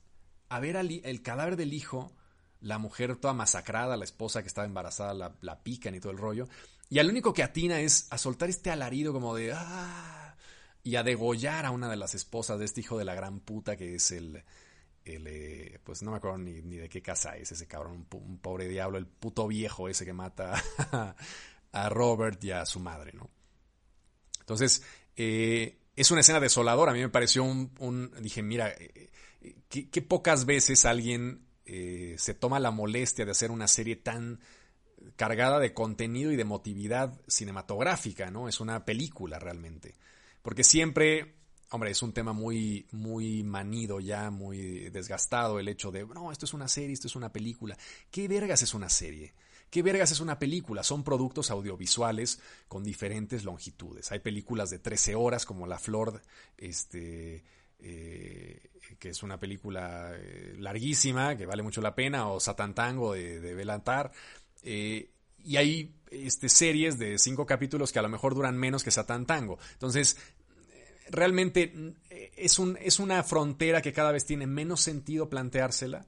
a 0.50 0.60
ver 0.60 0.75
el 0.75 1.22
cadáver 1.22 1.56
del 1.56 1.74
hijo, 1.74 2.16
la 2.60 2.78
mujer 2.78 3.16
toda 3.18 3.34
masacrada, 3.34 3.98
la 3.98 4.06
esposa 4.06 4.42
que 4.42 4.48
estaba 4.48 4.66
embarazada, 4.66 5.13
la, 5.13 5.36
la 5.42 5.63
pican 5.63 5.96
y 5.96 6.00
todo 6.00 6.12
el 6.12 6.18
rollo, 6.18 6.48
y 6.94 7.00
al 7.00 7.10
único 7.10 7.34
que 7.34 7.42
atina 7.42 7.80
es 7.80 8.06
a 8.12 8.20
soltar 8.20 8.52
este 8.52 8.70
alarido 8.70 9.14
como 9.14 9.34
de 9.34 9.52
¡ah! 9.52 10.38
y 10.84 10.96
a 10.96 11.02
degollar 11.02 11.66
a 11.66 11.72
una 11.72 11.90
de 11.90 11.96
las 11.96 12.14
esposas 12.14 12.60
de 12.60 12.66
este 12.66 12.82
hijo 12.82 13.00
de 13.00 13.04
la 13.04 13.16
gran 13.16 13.40
puta 13.40 13.76
que 13.76 13.96
es 13.96 14.12
el, 14.12 14.44
el 15.04 15.26
eh, 15.26 15.80
pues 15.84 16.04
no 16.04 16.12
me 16.12 16.18
acuerdo 16.18 16.38
ni, 16.38 16.62
de 16.62 16.90
qué 16.90 17.02
casa 17.02 17.36
es 17.36 17.52
ese 17.52 17.66
cabrón, 17.66 18.06
un, 18.12 18.38
pobre 18.38 18.68
diablo, 18.68 19.00
el 19.00 19.08
puto 19.08 19.48
viejo 19.48 19.90
ese 19.90 20.06
que 20.06 20.14
mata 20.14 20.54
a 21.72 21.90
Robert 21.90 22.44
y 22.44 22.52
a 22.52 22.64
su 22.64 22.80
madre, 22.80 23.12
¿no? 23.14 23.28
Entonces, 24.42 24.84
eh, 25.16 25.80
es 25.96 26.12
una 26.12 26.22
escena 26.22 26.40
desoladora, 26.40 26.92
a 26.92 26.94
mí 26.94 27.02
me 27.02 27.10
pareció 27.10 27.44
un, 27.44 28.12
dije, 28.22 28.44
mira, 28.44 28.70
eh, 28.70 29.10
qué, 29.68 30.02
pocas 30.04 30.46
veces 30.46 30.86
alguien 30.86 31.48
se 31.66 32.34
toma 32.36 32.60
la 32.60 32.70
molestia 32.70 33.26
de 33.26 33.32
hacer 33.32 33.50
una 33.50 33.68
serie 33.68 33.96
tan 33.96 34.40
cargada 35.16 35.60
de 35.60 35.74
contenido 35.74 36.32
y 36.32 36.36
de 36.36 36.42
emotividad 36.42 37.20
cinematográfica, 37.28 38.32
¿no? 38.32 38.48
Es 38.48 38.60
una 38.60 38.86
película 38.86 39.40
realmente. 39.40 39.96
Porque 40.42 40.64
siempre, 40.64 41.36
hombre, 41.72 41.92
es 41.92 42.02
un 42.02 42.14
tema 42.14 42.34
muy, 42.34 42.88
muy 42.92 43.44
manido 43.44 44.00
ya, 44.00 44.30
muy 44.30 44.90
desgastado 44.90 45.60
el 45.60 45.68
hecho 45.68 45.92
de, 45.92 46.06
no, 46.06 46.32
esto 46.32 46.46
es 46.46 46.54
una 46.54 46.68
serie, 46.68 46.94
esto 46.94 47.08
es 47.08 47.16
una 47.16 47.32
película. 47.32 47.78
¿Qué 48.12 48.28
vergas 48.28 48.62
es 48.64 48.74
una 48.74 48.90
serie? 48.90 49.34
¿Qué 49.70 49.82
vergas 49.82 50.12
es 50.12 50.20
una 50.20 50.38
película? 50.38 50.84
Son 50.84 51.04
productos 51.04 51.50
audiovisuales 51.50 52.40
con 52.68 52.84
diferentes 52.84 53.44
longitudes. 53.44 54.12
Hay 54.12 54.20
películas 54.20 54.70
de 54.70 54.78
13 54.78 55.16
horas 55.16 55.46
como 55.46 55.66
La 55.66 55.80
Flor, 55.80 56.22
este, 56.58 57.44
eh, 57.80 58.70
que 59.00 59.10
es 59.10 59.24
una 59.24 59.40
película 59.40 60.12
eh, 60.16 60.56
larguísima, 60.60 61.36
que 61.36 61.48
vale 61.48 61.64
mucho 61.64 61.82
la 61.82 61.96
pena, 61.96 62.28
o 62.28 62.40
Satantango 62.40 63.14
de, 63.14 63.40
de 63.40 63.56
Belantar. 63.56 64.12
Eh, 64.63 65.12
y 65.43 65.58
hay 65.58 65.96
este, 66.10 66.50
series 66.50 66.98
de 66.98 67.20
cinco 67.20 67.46
capítulos 67.46 67.91
que 67.91 68.00
a 68.00 68.03
lo 68.03 68.10
mejor 68.10 68.34
duran 68.34 68.58
menos 68.58 68.84
que 68.84 68.91
Satantango. 68.91 69.60
Entonces, 69.74 70.17
realmente 71.10 71.74
es, 72.38 72.60
un, 72.60 72.77
es 72.82 73.00
una 73.00 73.24
frontera 73.24 73.82
que 73.82 73.93
cada 73.93 74.12
vez 74.12 74.25
tiene 74.25 74.48
menos 74.48 74.82
sentido 74.82 75.29
planteársela 75.29 76.08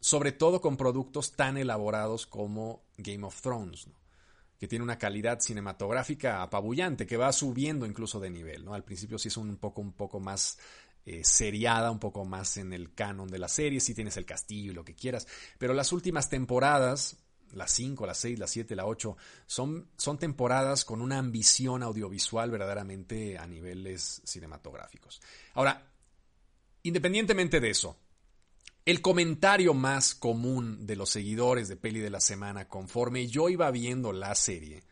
sobre 0.00 0.32
todo 0.32 0.60
con 0.60 0.76
productos 0.76 1.32
tan 1.32 1.56
elaborados 1.56 2.26
como 2.26 2.84
Game 2.96 3.26
of 3.26 3.40
Thrones, 3.40 3.88
que 4.58 4.68
tiene 4.68 4.84
una 4.84 4.98
calidad 4.98 5.40
cinematográfica 5.40 6.42
apabullante, 6.42 7.06
que 7.06 7.16
va 7.16 7.32
subiendo 7.32 7.86
incluso 7.86 8.20
de 8.20 8.30
nivel. 8.30 8.64
¿no? 8.64 8.74
Al 8.74 8.84
principio 8.84 9.18
sí 9.18 9.28
es 9.28 9.36
un 9.36 9.56
poco, 9.56 9.80
un 9.80 9.92
poco 9.92 10.20
más 10.20 10.58
eh, 11.04 11.24
seriada, 11.24 11.90
un 11.90 11.98
poco 11.98 12.24
más 12.24 12.56
en 12.56 12.72
el 12.72 12.94
canon 12.94 13.28
de 13.28 13.38
la 13.38 13.48
serie, 13.48 13.80
sí 13.80 13.94
tienes 13.94 14.16
el 14.16 14.24
castillo 14.24 14.72
y 14.72 14.74
lo 14.74 14.84
que 14.84 14.94
quieras, 14.94 15.26
pero 15.58 15.74
las 15.74 15.92
últimas 15.92 16.28
temporadas, 16.28 17.16
las 17.52 17.70
5, 17.72 18.06
las 18.06 18.18
6, 18.18 18.38
las 18.38 18.50
7, 18.50 18.76
la 18.76 18.86
8, 18.86 19.16
son, 19.46 19.88
son 19.96 20.18
temporadas 20.18 20.84
con 20.84 21.00
una 21.00 21.18
ambición 21.18 21.82
audiovisual 21.82 22.50
verdaderamente 22.50 23.38
a 23.38 23.46
niveles 23.46 24.22
cinematográficos. 24.24 25.20
Ahora, 25.54 25.86
independientemente 26.82 27.60
de 27.60 27.70
eso, 27.70 27.96
el 28.88 29.02
comentario 29.02 29.74
más 29.74 30.14
común 30.14 30.86
de 30.86 30.96
los 30.96 31.10
seguidores 31.10 31.68
de 31.68 31.76
Peli 31.76 32.00
de 32.00 32.08
la 32.08 32.20
Semana 32.20 32.68
conforme 32.68 33.26
yo 33.26 33.50
iba 33.50 33.70
viendo 33.70 34.12
la 34.12 34.34
serie 34.34 34.82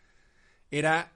era, 0.71 1.13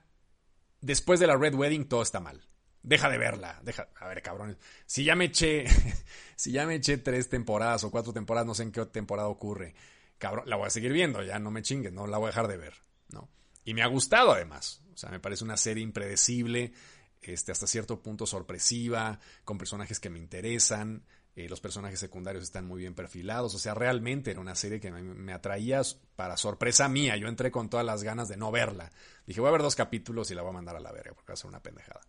después 0.79 1.19
de 1.19 1.27
la 1.27 1.37
Red 1.37 1.53
Wedding 1.53 1.87
todo 1.87 2.01
está 2.01 2.19
mal. 2.19 2.41
Deja 2.83 3.09
de 3.09 3.19
verla, 3.19 3.59
deja, 3.63 3.89
a 3.99 4.07
ver 4.07 4.23
cabrón, 4.23 4.57
si 4.87 5.03
ya 5.03 5.15
me 5.15 5.25
eché, 5.25 5.65
si 6.35 6.51
ya 6.51 6.65
me 6.65 6.73
eché 6.73 6.97
tres 6.97 7.29
temporadas 7.29 7.83
o 7.83 7.91
cuatro 7.91 8.11
temporadas, 8.13 8.47
no 8.47 8.55
sé 8.55 8.63
en 8.63 8.71
qué 8.71 8.83
temporada 8.87 9.27
ocurre, 9.27 9.75
cabrón, 10.21 10.47
la 10.47 10.55
voy 10.55 10.67
a 10.67 10.69
seguir 10.69 10.93
viendo, 10.93 11.23
ya 11.23 11.39
no 11.39 11.49
me 11.49 11.63
chingues, 11.63 11.91
no 11.91 12.05
la 12.05 12.19
voy 12.19 12.27
a 12.27 12.29
dejar 12.29 12.47
de 12.47 12.57
ver, 12.57 12.75
¿no? 13.09 13.27
Y 13.65 13.73
me 13.73 13.81
ha 13.81 13.87
gustado 13.87 14.31
además, 14.31 14.83
o 14.93 14.97
sea, 14.97 15.09
me 15.09 15.19
parece 15.19 15.43
una 15.43 15.57
serie 15.57 15.83
impredecible, 15.83 16.73
este, 17.21 17.51
hasta 17.51 17.65
cierto 17.65 18.01
punto 18.01 18.27
sorpresiva, 18.27 19.19
con 19.43 19.57
personajes 19.57 19.99
que 19.99 20.11
me 20.11 20.19
interesan, 20.19 21.03
eh, 21.33 21.47
los 21.47 21.61
personajes 21.61 21.97
secundarios 21.99 22.43
están 22.43 22.67
muy 22.67 22.81
bien 22.81 22.93
perfilados. 22.93 23.55
O 23.55 23.59
sea, 23.59 23.73
realmente 23.73 24.31
era 24.31 24.41
una 24.41 24.55
serie 24.55 24.79
que 24.79 24.91
me, 24.91 25.33
atraía 25.33 25.81
para 26.15 26.35
sorpresa 26.35 26.89
mía. 26.89 27.15
Yo 27.15 27.27
entré 27.27 27.51
con 27.51 27.69
todas 27.69 27.85
las 27.85 28.03
ganas 28.03 28.27
de 28.27 28.37
no 28.37 28.51
verla. 28.51 28.91
Dije, 29.25 29.39
voy 29.39 29.47
a 29.47 29.53
ver 29.53 29.61
dos 29.61 29.75
capítulos 29.75 30.29
y 30.29 30.35
la 30.35 30.41
voy 30.41 30.49
a 30.49 30.53
mandar 30.53 30.75
a 30.75 30.81
la 30.81 30.91
verga 30.91 31.13
porque 31.13 31.31
va 31.31 31.33
a 31.33 31.37
ser 31.37 31.47
una 31.47 31.63
pendejada. 31.63 32.01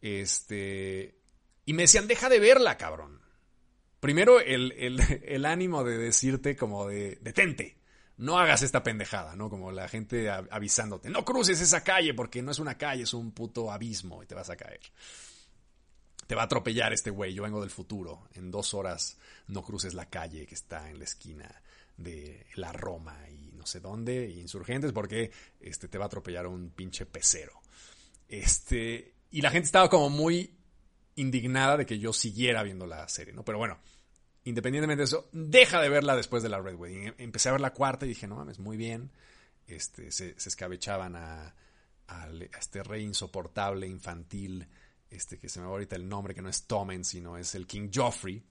Este. 0.00 1.18
Y 1.66 1.74
me 1.74 1.82
decían, 1.82 2.08
deja 2.08 2.28
de 2.28 2.40
verla, 2.40 2.78
cabrón. 2.78 3.20
Primero, 4.00 4.40
el, 4.40 4.72
el, 5.24 5.44
ánimo 5.46 5.84
de 5.84 5.98
decirte 5.98 6.56
como 6.56 6.88
de, 6.88 7.18
detente, 7.20 7.76
no 8.16 8.38
hagas 8.38 8.62
esta 8.62 8.82
pendejada, 8.82 9.36
¿no? 9.36 9.48
Como 9.48 9.70
la 9.72 9.88
gente 9.88 10.30
avisándote, 10.30 11.10
no 11.10 11.24
cruces 11.24 11.60
esa 11.60 11.82
calle 11.82 12.14
porque 12.14 12.42
no 12.42 12.50
es 12.50 12.58
una 12.58 12.76
calle, 12.76 13.04
es 13.04 13.14
un 13.14 13.32
puto 13.32 13.70
abismo 13.70 14.22
y 14.22 14.26
te 14.26 14.34
vas 14.34 14.50
a 14.50 14.56
caer 14.56 14.80
te 16.30 16.36
va 16.36 16.42
a 16.42 16.44
atropellar 16.44 16.92
este 16.92 17.10
güey, 17.10 17.34
yo 17.34 17.42
vengo 17.42 17.60
del 17.60 17.70
futuro, 17.70 18.28
en 18.34 18.52
dos 18.52 18.72
horas 18.72 19.18
no 19.48 19.64
cruces 19.64 19.94
la 19.94 20.08
calle 20.08 20.46
que 20.46 20.54
está 20.54 20.88
en 20.88 20.98
la 20.98 21.04
esquina 21.04 21.60
de 21.96 22.46
la 22.54 22.72
Roma 22.72 23.18
y 23.30 23.50
no 23.56 23.66
sé 23.66 23.80
dónde, 23.80 24.30
insurgentes, 24.30 24.92
porque 24.92 25.32
este, 25.58 25.88
te 25.88 25.98
va 25.98 26.04
a 26.04 26.06
atropellar 26.06 26.46
un 26.46 26.70
pinche 26.70 27.04
pecero. 27.04 27.60
Este, 28.28 29.12
y 29.32 29.40
la 29.40 29.50
gente 29.50 29.66
estaba 29.66 29.90
como 29.90 30.08
muy 30.08 30.54
indignada 31.16 31.76
de 31.76 31.86
que 31.86 31.98
yo 31.98 32.12
siguiera 32.12 32.62
viendo 32.62 32.86
la 32.86 33.08
serie, 33.08 33.32
¿no? 33.32 33.44
Pero 33.44 33.58
bueno, 33.58 33.78
independientemente 34.44 35.00
de 35.00 35.04
eso, 35.04 35.28
deja 35.32 35.80
de 35.80 35.88
verla 35.88 36.16
después 36.16 36.42
de 36.42 36.48
la 36.48 36.60
Red 36.60 36.76
Wedding. 36.76 37.14
Empecé 37.18 37.48
a 37.48 37.52
ver 37.52 37.60
la 37.60 37.72
cuarta 37.72 38.06
y 38.06 38.10
dije, 38.10 38.26
no 38.26 38.36
mames, 38.36 38.58
muy 38.58 38.76
bien. 38.76 39.10
Este, 39.66 40.10
se, 40.10 40.30
escabechaban 40.36 41.16
a, 41.16 41.54
este 42.58 42.82
rey 42.82 43.04
insoportable, 43.04 43.86
infantil, 43.86 44.66
este 45.08 45.38
que 45.38 45.48
se 45.48 45.60
me 45.60 45.66
va 45.66 45.72
ahorita 45.72 45.94
el 45.94 46.08
nombre, 46.08 46.34
que 46.34 46.42
no 46.42 46.48
es 46.48 46.66
Tommen, 46.66 47.04
sino 47.04 47.38
es 47.38 47.54
el 47.54 47.66
King 47.66 47.90
Joffrey. 47.94 48.42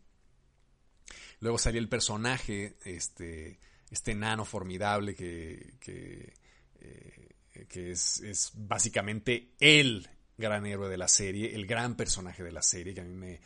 Luego 1.42 1.58
salió 1.58 1.82
el 1.82 1.90
personaje, 1.90 2.78
este, 2.86 3.60
este 3.90 4.16
nano 4.16 4.46
formidable 4.46 5.14
que, 5.14 5.74
que, 5.80 6.34
eh, 6.80 7.30
es, 7.54 8.52
básicamente 8.56 9.56
el 9.60 10.08
gran 10.40 10.66
héroe 10.66 10.90
de 10.90 10.98
la 10.98 11.08
serie, 11.08 11.54
el 11.54 11.68
gran 11.68 11.96
personaje 11.96 12.44
de 12.44 12.52
la 12.52 12.62
serie, 12.62 12.94
que 12.94 13.02
a 13.02 13.04
mí 13.04 13.14
me, 13.14 13.40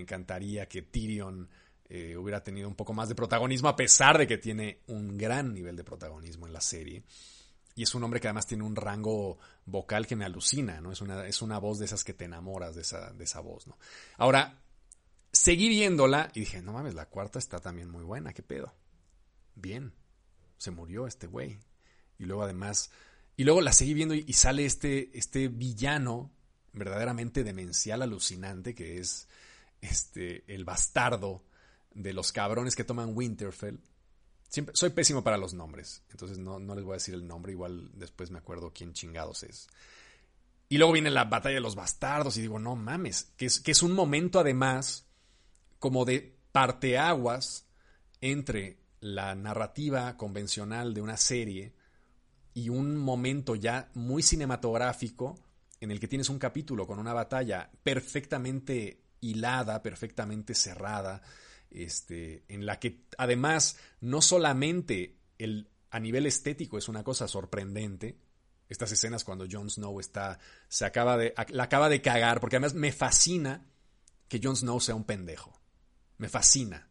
encantaría 0.00 0.66
que 0.66 0.82
Tyrion 0.82 1.48
eh, 1.88 2.16
hubiera 2.16 2.42
tenido 2.42 2.68
un 2.68 2.74
poco 2.74 2.94
más 2.94 3.08
de 3.08 3.14
protagonismo, 3.14 3.68
a 3.68 3.76
pesar 3.76 4.18
de 4.18 4.26
que 4.26 4.38
tiene 4.38 4.80
un 4.86 5.18
gran 5.18 5.52
nivel 5.52 5.76
de 5.76 5.84
protagonismo 5.84 6.46
en 6.46 6.52
la 6.52 6.60
serie. 6.60 7.02
Y 7.74 7.82
es 7.82 7.94
un 7.94 8.02
hombre 8.04 8.20
que 8.20 8.28
además 8.28 8.46
tiene 8.46 8.64
un 8.64 8.74
rango 8.74 9.38
vocal 9.66 10.06
que 10.06 10.16
me 10.16 10.24
alucina, 10.24 10.80
¿no? 10.80 10.92
Es 10.92 11.02
una, 11.02 11.26
es 11.26 11.42
una 11.42 11.58
voz 11.58 11.78
de 11.78 11.84
esas 11.84 12.04
que 12.04 12.14
te 12.14 12.24
enamoras 12.24 12.74
de 12.74 12.80
esa, 12.80 13.12
de 13.12 13.24
esa 13.24 13.40
voz, 13.40 13.66
¿no? 13.66 13.78
Ahora, 14.16 14.62
seguí 15.30 15.68
viéndola 15.68 16.30
y 16.34 16.40
dije, 16.40 16.62
no 16.62 16.72
mames, 16.72 16.94
la 16.94 17.10
cuarta 17.10 17.38
está 17.38 17.58
también 17.58 17.90
muy 17.90 18.02
buena, 18.02 18.32
¿qué 18.32 18.42
pedo? 18.42 18.74
Bien, 19.54 19.92
se 20.56 20.70
murió 20.70 21.06
este 21.06 21.26
güey. 21.26 21.58
Y 22.18 22.24
luego 22.24 22.42
además, 22.42 22.90
y 23.36 23.44
luego 23.44 23.60
la 23.60 23.72
seguí 23.72 23.94
viendo 23.94 24.14
y, 24.14 24.32
sale 24.32 24.64
este, 24.64 25.16
este 25.16 25.48
villano 25.48 26.32
verdaderamente 26.76 27.42
demencial, 27.42 28.02
alucinante, 28.02 28.74
que 28.74 28.98
es 28.98 29.26
este, 29.80 30.44
el 30.46 30.64
bastardo 30.64 31.42
de 31.92 32.12
los 32.12 32.30
cabrones 32.30 32.76
que 32.76 32.84
toman 32.84 33.16
Winterfell 33.16 33.80
soy 34.72 34.90
pésimo 34.90 35.22
para 35.22 35.36
los 35.36 35.54
nombres, 35.54 36.02
entonces 36.10 36.38
no, 36.38 36.58
les 36.58 36.84
voy 36.84 36.92
a 36.92 36.96
decir 36.96 37.14
el 37.14 37.26
nombre, 37.26 37.52
igual 37.52 37.90
después 37.94 38.30
me 38.30 38.38
acuerdo 38.38 38.72
quién 38.72 38.92
chingados 38.92 39.42
es. 39.42 39.68
Y 40.68 40.78
luego 40.78 40.92
viene 40.92 41.10
la 41.10 41.24
batalla 41.24 41.56
de 41.56 41.60
los 41.60 41.74
bastardos 41.74 42.36
y 42.36 42.42
digo, 42.42 42.58
no 42.58 42.74
mames, 42.74 43.32
que 43.36 43.46
es, 43.46 43.60
que 43.60 43.72
es 43.72 43.82
un 43.82 43.92
momento 43.92 44.40
además 44.40 45.06
como 45.78 46.04
de 46.04 46.36
parteaguas 46.52 47.66
entre 48.20 48.78
la 49.00 49.34
narrativa 49.34 50.16
convencional 50.16 50.94
de 50.94 51.02
una 51.02 51.16
serie 51.16 51.74
y 52.54 52.70
un 52.70 52.96
momento 52.96 53.54
ya 53.54 53.90
muy 53.94 54.22
cinematográfico 54.22 55.38
en 55.80 55.90
el 55.90 56.00
que 56.00 56.08
tienes 56.08 56.28
un 56.28 56.38
capítulo 56.38 56.86
con 56.86 56.98
una 56.98 57.12
batalla 57.12 57.70
perfectamente 57.82 59.02
hilada, 59.20 59.82
perfectamente 59.82 60.54
cerrada, 60.54 61.22
este, 61.70 62.44
en 62.48 62.66
la 62.66 62.78
que 62.78 63.04
además 63.18 63.76
no 64.00 64.22
solamente 64.22 65.18
el, 65.38 65.68
a 65.90 66.00
nivel 66.00 66.26
estético 66.26 66.78
es 66.78 66.88
una 66.88 67.04
cosa 67.04 67.28
sorprendente, 67.28 68.18
estas 68.68 68.90
escenas 68.92 69.24
cuando 69.24 69.46
Jon 69.50 69.70
Snow 69.70 70.00
está, 70.00 70.38
se 70.68 70.84
acaba 70.84 71.16
de, 71.16 71.34
la 71.50 71.64
acaba 71.64 71.88
de 71.88 72.02
cagar, 72.02 72.40
porque 72.40 72.56
además 72.56 72.74
me 72.74 72.92
fascina 72.92 73.66
que 74.28 74.40
Jon 74.42 74.56
Snow 74.56 74.80
sea 74.80 74.94
un 74.94 75.04
pendejo. 75.04 75.52
Me 76.18 76.28
fascina. 76.28 76.88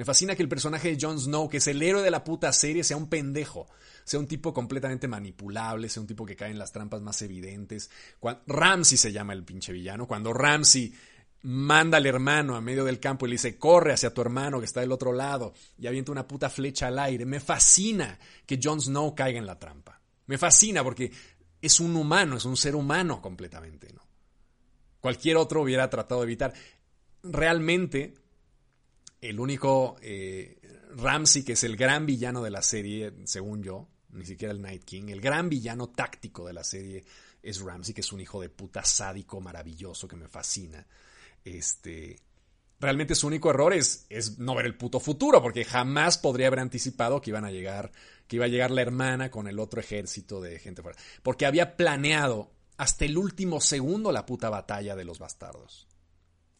Me 0.00 0.06
fascina 0.06 0.34
que 0.34 0.42
el 0.42 0.48
personaje 0.48 0.88
de 0.88 0.98
Jon 0.98 1.20
Snow, 1.20 1.46
que 1.46 1.58
es 1.58 1.66
el 1.66 1.82
héroe 1.82 2.02
de 2.02 2.10
la 2.10 2.24
puta 2.24 2.50
serie, 2.54 2.84
sea 2.84 2.96
un 2.96 3.10
pendejo. 3.10 3.68
Sea 4.02 4.18
un 4.18 4.26
tipo 4.26 4.54
completamente 4.54 5.06
manipulable, 5.08 5.90
sea 5.90 6.00
un 6.00 6.06
tipo 6.06 6.24
que 6.24 6.36
cae 6.36 6.50
en 6.50 6.58
las 6.58 6.72
trampas 6.72 7.02
más 7.02 7.20
evidentes. 7.20 7.90
Ramsey 8.46 8.96
se 8.96 9.12
llama 9.12 9.34
el 9.34 9.44
pinche 9.44 9.74
villano. 9.74 10.06
Cuando 10.06 10.32
Ramsey 10.32 10.94
manda 11.42 11.98
al 11.98 12.06
hermano 12.06 12.56
a 12.56 12.62
medio 12.62 12.86
del 12.86 12.98
campo 12.98 13.26
y 13.26 13.28
le 13.28 13.34
dice, 13.34 13.58
corre 13.58 13.92
hacia 13.92 14.14
tu 14.14 14.22
hermano 14.22 14.58
que 14.58 14.64
está 14.64 14.80
del 14.80 14.90
otro 14.90 15.12
lado 15.12 15.52
y 15.76 15.86
avienta 15.86 16.12
una 16.12 16.26
puta 16.26 16.48
flecha 16.48 16.86
al 16.86 16.98
aire. 16.98 17.26
Me 17.26 17.38
fascina 17.38 18.18
que 18.46 18.58
Jon 18.62 18.80
Snow 18.80 19.14
caiga 19.14 19.38
en 19.38 19.44
la 19.44 19.58
trampa. 19.58 20.00
Me 20.28 20.38
fascina 20.38 20.82
porque 20.82 21.12
es 21.60 21.78
un 21.78 21.94
humano, 21.94 22.38
es 22.38 22.46
un 22.46 22.56
ser 22.56 22.74
humano 22.74 23.20
completamente, 23.20 23.92
¿no? 23.92 24.00
Cualquier 24.98 25.36
otro 25.36 25.60
hubiera 25.60 25.90
tratado 25.90 26.22
de 26.22 26.24
evitar. 26.24 26.54
Realmente, 27.22 28.14
el 29.20 29.38
único 29.38 29.96
eh, 30.02 30.60
Ramsey, 30.96 31.42
que 31.42 31.52
es 31.52 31.64
el 31.64 31.76
gran 31.76 32.06
villano 32.06 32.42
de 32.42 32.50
la 32.50 32.62
serie, 32.62 33.12
según 33.24 33.62
yo, 33.62 33.88
ni 34.12 34.24
siquiera 34.24 34.52
el 34.52 34.62
Night 34.62 34.84
King, 34.84 35.08
el 35.08 35.20
gran 35.20 35.48
villano 35.48 35.88
táctico 35.90 36.46
de 36.46 36.52
la 36.52 36.64
serie 36.64 37.04
es 37.42 37.60
Ramsey, 37.60 37.94
que 37.94 38.00
es 38.00 38.12
un 38.12 38.20
hijo 38.20 38.40
de 38.40 38.48
puta 38.48 38.84
sádico 38.84 39.40
maravilloso 39.40 40.08
que 40.08 40.16
me 40.16 40.28
fascina. 40.28 40.86
Este, 41.44 42.20
realmente 42.78 43.14
su 43.14 43.26
único 43.26 43.50
error 43.50 43.72
es, 43.72 44.06
es, 44.08 44.38
no 44.38 44.54
ver 44.54 44.66
el 44.66 44.76
puto 44.76 45.00
futuro, 45.00 45.40
porque 45.42 45.64
jamás 45.64 46.18
podría 46.18 46.48
haber 46.48 46.60
anticipado 46.60 47.20
que 47.20 47.30
iban 47.30 47.44
a 47.44 47.50
llegar, 47.50 47.92
que 48.26 48.36
iba 48.36 48.46
a 48.46 48.48
llegar 48.48 48.70
la 48.70 48.82
hermana 48.82 49.30
con 49.30 49.46
el 49.48 49.58
otro 49.58 49.80
ejército 49.80 50.40
de 50.40 50.58
gente 50.58 50.82
fuera. 50.82 50.98
Porque 51.22 51.46
había 51.46 51.76
planeado 51.76 52.52
hasta 52.76 53.04
el 53.04 53.16
último 53.16 53.60
segundo 53.60 54.12
la 54.12 54.26
puta 54.26 54.50
batalla 54.50 54.96
de 54.96 55.04
los 55.04 55.18
bastardos. 55.18 55.86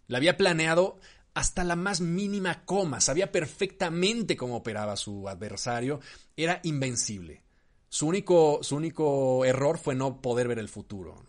La 0.07 0.19
había 0.19 0.37
planeado 0.37 0.99
hasta 1.35 1.65
la 1.65 1.77
más 1.77 2.01
mínima 2.01 2.65
coma, 2.65 3.01
sabía 3.01 3.31
perfectamente 3.31 4.37
cómo 4.37 4.57
operaba 4.57 4.97
su 4.97 5.29
adversario, 5.29 6.01
era 6.37 6.61
invencible. 6.65 7.45
Su 7.89 8.07
único, 8.07 8.61
su 8.63 8.77
único 8.77 9.45
error 9.45 9.79
fue 9.79 9.95
no 9.95 10.21
poder 10.21 10.49
ver 10.49 10.59
el 10.59 10.69
futuro. 10.69 11.27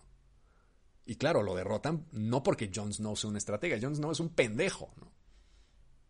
Y 1.06 1.16
claro, 1.16 1.44
lo 1.44 1.56
derrotan 1.56 2.08
no 2.12 2.44
porque 2.44 2.72
Jon 2.74 2.94
Snow 2.94 3.16
sea 3.16 3.30
un 3.30 3.38
estratega, 3.38 3.78
Jon 3.82 3.96
Snow 3.96 4.12
es 4.12 4.20
un 4.20 4.30
pendejo. 4.30 4.94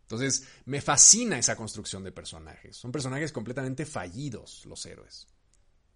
Entonces, 0.03 0.45
me 0.65 0.81
fascina 0.81 1.39
esa 1.39 1.55
construcción 1.55 2.03
de 2.03 2.11
personajes. 2.11 2.75
Son 2.75 2.91
personajes 2.91 3.31
completamente 3.31 3.85
fallidos, 3.85 4.65
los 4.65 4.85
héroes. 4.85 5.27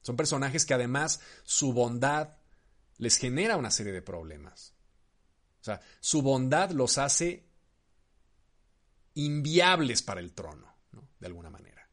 Son 0.02 0.16
personajes 0.16 0.66
que 0.66 0.74
además 0.74 1.20
su 1.44 1.74
bondad 1.74 2.38
les 2.98 3.18
genera 3.18 3.58
una 3.58 3.72
serie 3.72 3.92
de 3.92 4.02
problemas. 4.02 4.74
O 5.60 5.64
sea, 5.66 5.82
su 6.00 6.22
bondad 6.22 6.72
los 6.72 6.98
hace 6.98 7.50
inviables 9.16 10.02
para 10.02 10.22
el 10.22 10.34
trono, 10.34 10.74
de 11.20 11.28
alguna 11.28 11.50
manera. 11.50 11.90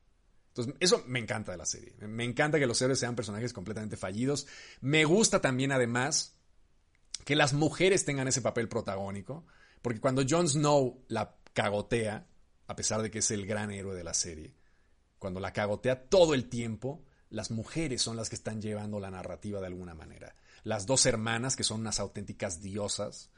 Entonces, 0.48 0.74
eso 0.80 1.02
me 1.06 1.18
encanta 1.18 1.52
de 1.52 1.58
la 1.58 1.64
serie. 1.64 1.94
Me 2.06 2.24
encanta 2.24 2.58
que 2.58 2.66
los 2.66 2.80
héroes 2.82 2.98
sean 2.98 3.16
personajes 3.16 3.54
completamente 3.54 3.96
fallidos. 3.96 4.46
Me 4.82 5.06
gusta 5.06 5.40
también, 5.40 5.72
además, 5.72 6.36
que 7.24 7.36
las 7.36 7.54
mujeres 7.54 8.04
tengan 8.04 8.28
ese 8.28 8.42
papel 8.42 8.68
protagónico, 8.68 9.46
porque 9.80 10.00
cuando 10.00 10.22
Jon 10.28 10.48
Snow 10.48 11.04
la 11.08 11.36
cagotea, 11.54 12.26
a 12.66 12.76
pesar 12.76 13.00
de 13.00 13.10
que 13.10 13.20
es 13.20 13.30
el 13.30 13.46
gran 13.46 13.70
héroe 13.70 13.96
de 13.96 14.04
la 14.04 14.14
serie, 14.14 14.54
cuando 15.18 15.40
la 15.40 15.52
cagotea 15.52 16.08
todo 16.08 16.34
el 16.34 16.48
tiempo, 16.48 17.02
las 17.30 17.50
mujeres 17.50 18.02
son 18.02 18.16
las 18.16 18.28
que 18.28 18.34
están 18.36 18.60
llevando 18.60 19.00
la 19.00 19.10
narrativa 19.10 19.60
de 19.60 19.68
alguna 19.68 19.94
manera. 19.94 20.36
Las 20.64 20.84
dos 20.84 21.06
hermanas, 21.06 21.56
que 21.56 21.64
son 21.64 21.80
unas 21.80 21.98
auténticas 21.98 22.60
diosas, 22.60 23.30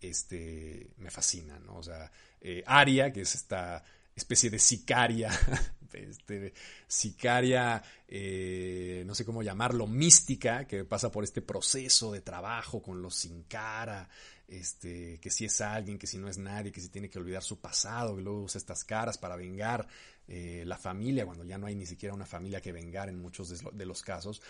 este, 0.00 0.90
me 0.98 1.10
fascinan, 1.10 1.64
¿no? 1.64 1.76
O 1.76 1.82
sea, 1.82 2.10
eh, 2.40 2.62
Aria, 2.66 3.12
que 3.12 3.22
es 3.22 3.34
esta 3.34 3.84
especie 4.14 4.50
de 4.50 4.58
sicaria, 4.58 5.30
este, 5.92 6.52
sicaria, 6.86 7.82
eh, 8.06 9.02
no 9.06 9.14
sé 9.14 9.24
cómo 9.24 9.42
llamarlo, 9.42 9.86
mística, 9.86 10.66
que 10.66 10.84
pasa 10.84 11.10
por 11.10 11.24
este 11.24 11.42
proceso 11.42 12.12
de 12.12 12.20
trabajo 12.20 12.82
con 12.82 13.00
los 13.00 13.14
sin 13.14 13.44
cara, 13.44 14.08
este, 14.46 15.18
que 15.20 15.30
si 15.30 15.44
es 15.44 15.60
alguien, 15.60 15.98
que 15.98 16.06
si 16.06 16.18
no 16.18 16.28
es 16.28 16.38
nadie, 16.38 16.72
que 16.72 16.80
si 16.80 16.88
tiene 16.88 17.10
que 17.10 17.18
olvidar 17.18 17.42
su 17.42 17.60
pasado, 17.60 18.16
que 18.16 18.22
luego 18.22 18.42
usa 18.42 18.58
estas 18.58 18.84
caras 18.84 19.18
para 19.18 19.36
vengar 19.36 19.86
eh, 20.26 20.64
la 20.66 20.78
familia, 20.78 21.26
cuando 21.26 21.44
ya 21.44 21.58
no 21.58 21.66
hay 21.66 21.74
ni 21.74 21.86
siquiera 21.86 22.14
una 22.14 22.26
familia 22.26 22.60
que 22.60 22.72
vengar 22.72 23.08
en 23.08 23.18
muchos 23.18 23.62
de 23.72 23.86
los 23.86 24.02
casos, 24.02 24.42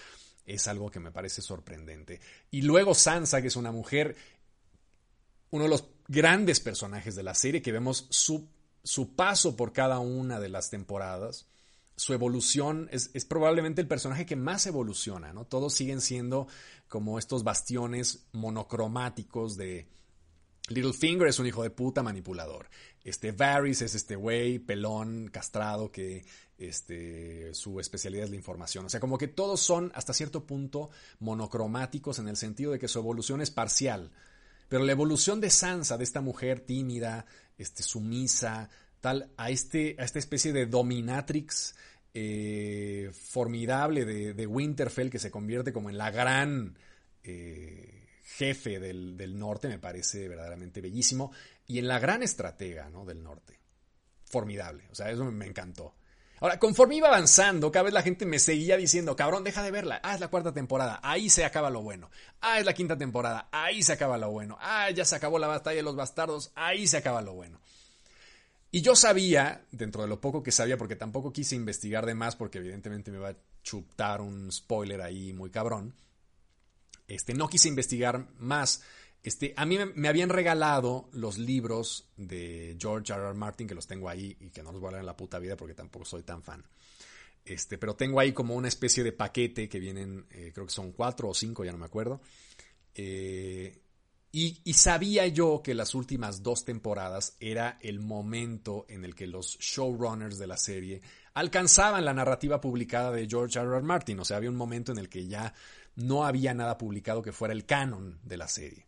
es 0.46 0.66
algo 0.66 0.90
que 0.90 0.98
me 0.98 1.12
parece 1.12 1.42
sorprendente. 1.42 2.20
Y 2.50 2.62
luego 2.62 2.94
Sansa, 2.94 3.42
que 3.42 3.48
es 3.48 3.56
una 3.56 3.70
mujer 3.70 4.16
uno 5.50 5.64
de 5.64 5.70
los 5.70 5.84
grandes 6.08 6.60
personajes 6.60 7.14
de 7.14 7.22
la 7.22 7.34
serie, 7.34 7.62
que 7.62 7.72
vemos 7.72 8.06
su, 8.10 8.48
su 8.82 9.14
paso 9.14 9.56
por 9.56 9.72
cada 9.72 9.98
una 9.98 10.40
de 10.40 10.48
las 10.48 10.70
temporadas. 10.70 11.46
Su 11.96 12.14
evolución 12.14 12.88
es, 12.92 13.08
probablemente 13.24 13.80
el 13.80 13.88
personaje 13.88 14.24
que 14.24 14.36
más 14.36 14.66
evoluciona, 14.66 15.32
¿no? 15.32 15.44
Todos 15.46 15.74
siguen 15.74 16.00
siendo 16.00 16.46
como 16.86 17.18
estos 17.18 17.42
bastiones 17.42 18.26
monocromáticos 18.32 19.56
de, 19.56 19.88
Littlefinger 20.68 21.28
es 21.28 21.38
un 21.38 21.46
hijo 21.46 21.62
de 21.62 21.70
puta 21.70 22.02
manipulador. 22.02 22.68
Este 23.02 23.32
Varys 23.32 23.82
es 23.82 23.94
este 23.94 24.16
güey 24.16 24.58
pelón, 24.58 25.28
castrado, 25.28 25.90
que 25.90 26.24
este, 26.58 27.54
su 27.54 27.80
especialidad 27.80 28.24
es 28.24 28.30
la 28.30 28.36
información. 28.36 28.84
O 28.84 28.88
sea, 28.88 29.00
como 29.00 29.16
que 29.16 29.28
todos 29.28 29.60
son 29.60 29.90
hasta 29.94 30.12
cierto 30.12 30.44
punto 30.44 30.90
monocromáticos 31.20 32.18
en 32.18 32.28
el 32.28 32.36
sentido 32.36 32.72
de 32.72 32.78
que 32.78 32.88
su 32.88 32.98
evolución 32.98 33.40
es 33.40 33.50
parcial. 33.50 34.10
Pero 34.68 34.84
la 34.84 34.92
evolución 34.92 35.40
de 35.40 35.50
Sansa, 35.50 35.96
de 35.96 36.04
esta 36.04 36.20
mujer 36.20 36.60
tímida, 36.60 37.26
este, 37.56 37.82
sumisa, 37.82 38.68
tal, 39.00 39.30
a, 39.36 39.50
este, 39.50 39.96
a 39.98 40.04
esta 40.04 40.18
especie 40.18 40.52
de 40.52 40.66
dominatrix 40.66 41.74
eh, 42.14 43.10
formidable 43.12 44.04
de, 44.04 44.46
Winterfell 44.46 45.10
que 45.10 45.18
se 45.18 45.30
convierte 45.30 45.72
como 45.72 45.90
en 45.90 45.98
la 45.98 46.10
gran 46.10 46.76
eh, 47.22 48.08
jefe 48.22 48.80
del, 48.80 49.38
norte, 49.38 49.68
me 49.68 49.78
parece 49.78 50.28
verdaderamente 50.28 50.80
bellísimo. 50.80 51.32
Y 51.66 51.78
en 51.78 51.88
la 51.88 51.98
gran 51.98 52.22
estratega 52.22 52.88
¿no? 52.90 53.04
del 53.04 53.22
norte. 53.22 53.58
Formidable. 54.24 54.84
O 54.90 54.94
sea, 54.94 55.10
eso 55.10 55.24
me 55.24 55.46
encantó. 55.46 55.94
Ahora, 56.40 56.58
conforme 56.58 56.96
iba 56.96 57.08
avanzando, 57.08 57.72
cada 57.72 57.84
vez 57.84 57.92
la 57.92 58.02
gente 58.02 58.26
me 58.26 58.38
seguía 58.38 58.76
diciendo, 58.76 59.16
cabrón, 59.16 59.44
deja 59.44 59.62
de 59.62 59.70
verla. 59.70 60.00
Ah, 60.02 60.14
es 60.14 60.20
la 60.20 60.28
cuarta 60.28 60.52
temporada. 60.52 61.00
Ahí 61.02 61.30
se 61.30 61.44
acaba 61.44 61.70
lo 61.70 61.82
bueno. 61.82 62.10
Ah, 62.40 62.58
es 62.60 62.64
la 62.64 62.74
quinta 62.74 62.96
temporada. 62.96 63.48
Ahí 63.50 63.82
se 63.82 63.92
acaba 63.92 64.18
lo 64.18 64.30
bueno. 64.30 64.56
Ah, 64.60 64.90
ya 64.90 65.04
se 65.04 65.16
acabó 65.16 65.38
la 65.38 65.48
batalla 65.48 65.76
de 65.76 65.82
los 65.82 65.96
bastardos. 65.96 66.52
Ahí 66.54 66.86
se 66.86 66.98
acaba 66.98 67.22
lo 67.22 67.34
bueno. 67.34 67.60
Y 68.70 68.82
yo 68.82 68.94
sabía, 68.94 69.62
dentro 69.72 70.02
de 70.02 70.08
lo 70.08 70.20
poco 70.20 70.42
que 70.42 70.52
sabía, 70.52 70.76
porque 70.76 70.96
tampoco 70.96 71.32
quise 71.32 71.56
investigar 71.56 72.04
de 72.04 72.14
más, 72.14 72.36
porque 72.36 72.58
evidentemente 72.58 73.10
me 73.10 73.18
va 73.18 73.30
a 73.30 73.36
chutar 73.62 74.20
un 74.20 74.52
spoiler 74.52 75.00
ahí 75.00 75.32
muy 75.32 75.50
cabrón. 75.50 75.94
Este, 77.08 77.32
no 77.32 77.48
quise 77.48 77.68
investigar 77.68 78.26
más 78.38 78.82
este, 79.28 79.52
a 79.56 79.66
mí 79.66 79.78
me, 79.94 80.08
habían 80.08 80.30
regalado 80.30 81.08
los 81.12 81.36
libros 81.36 82.08
de 82.16 82.76
George 82.80 83.12
R. 83.12 83.34
Martin, 83.34 83.68
que 83.68 83.74
los 83.74 83.86
tengo 83.86 84.08
ahí 84.08 84.36
y 84.40 84.50
que 84.50 84.62
no 84.62 84.72
los 84.72 84.80
voy 84.80 84.94
en 84.94 85.04
la 85.04 85.16
puta 85.16 85.38
vida 85.38 85.54
porque 85.54 85.74
tampoco 85.74 86.06
soy 86.06 86.22
tan 86.22 86.42
fan. 86.42 86.64
Este, 87.44 87.76
pero 87.76 87.94
tengo 87.94 88.20
ahí 88.20 88.32
como 88.32 88.54
una 88.54 88.68
especie 88.68 89.04
de 89.04 89.12
paquete 89.12 89.68
que 89.68 89.78
vienen, 89.78 90.26
eh, 90.30 90.50
creo 90.52 90.66
que 90.66 90.72
son 90.72 90.92
cuatro 90.92 91.28
o 91.28 91.34
cinco, 91.34 91.62
ya 91.62 91.72
no 91.72 91.78
me 91.78 91.84
acuerdo. 91.84 92.22
Eh, 92.94 93.82
y, 94.32 94.60
y, 94.64 94.72
sabía 94.74 95.26
yo 95.26 95.62
que 95.62 95.74
las 95.74 95.94
últimas 95.94 96.42
dos 96.42 96.64
temporadas 96.64 97.36
era 97.40 97.78
el 97.80 98.00
momento 98.00 98.84
en 98.88 99.04
el 99.04 99.14
que 99.14 99.26
los 99.26 99.58
showrunners 99.58 100.38
de 100.38 100.46
la 100.46 100.56
serie 100.56 101.00
alcanzaban 101.34 102.04
la 102.04 102.12
narrativa 102.12 102.60
publicada 102.60 103.12
de 103.12 103.26
George 103.28 103.58
R. 103.58 103.76
R. 103.76 103.82
Martin. 103.82 104.20
O 104.20 104.24
sea, 104.24 104.38
había 104.38 104.50
un 104.50 104.56
momento 104.56 104.92
en 104.92 104.98
el 104.98 105.08
que 105.08 105.26
ya 105.26 105.54
no 105.96 106.24
había 106.24 106.54
nada 106.54 106.78
publicado 106.78 107.22
que 107.22 107.32
fuera 107.32 107.54
el 107.54 107.64
canon 107.64 108.18
de 108.22 108.36
la 108.36 108.48
serie. 108.48 108.87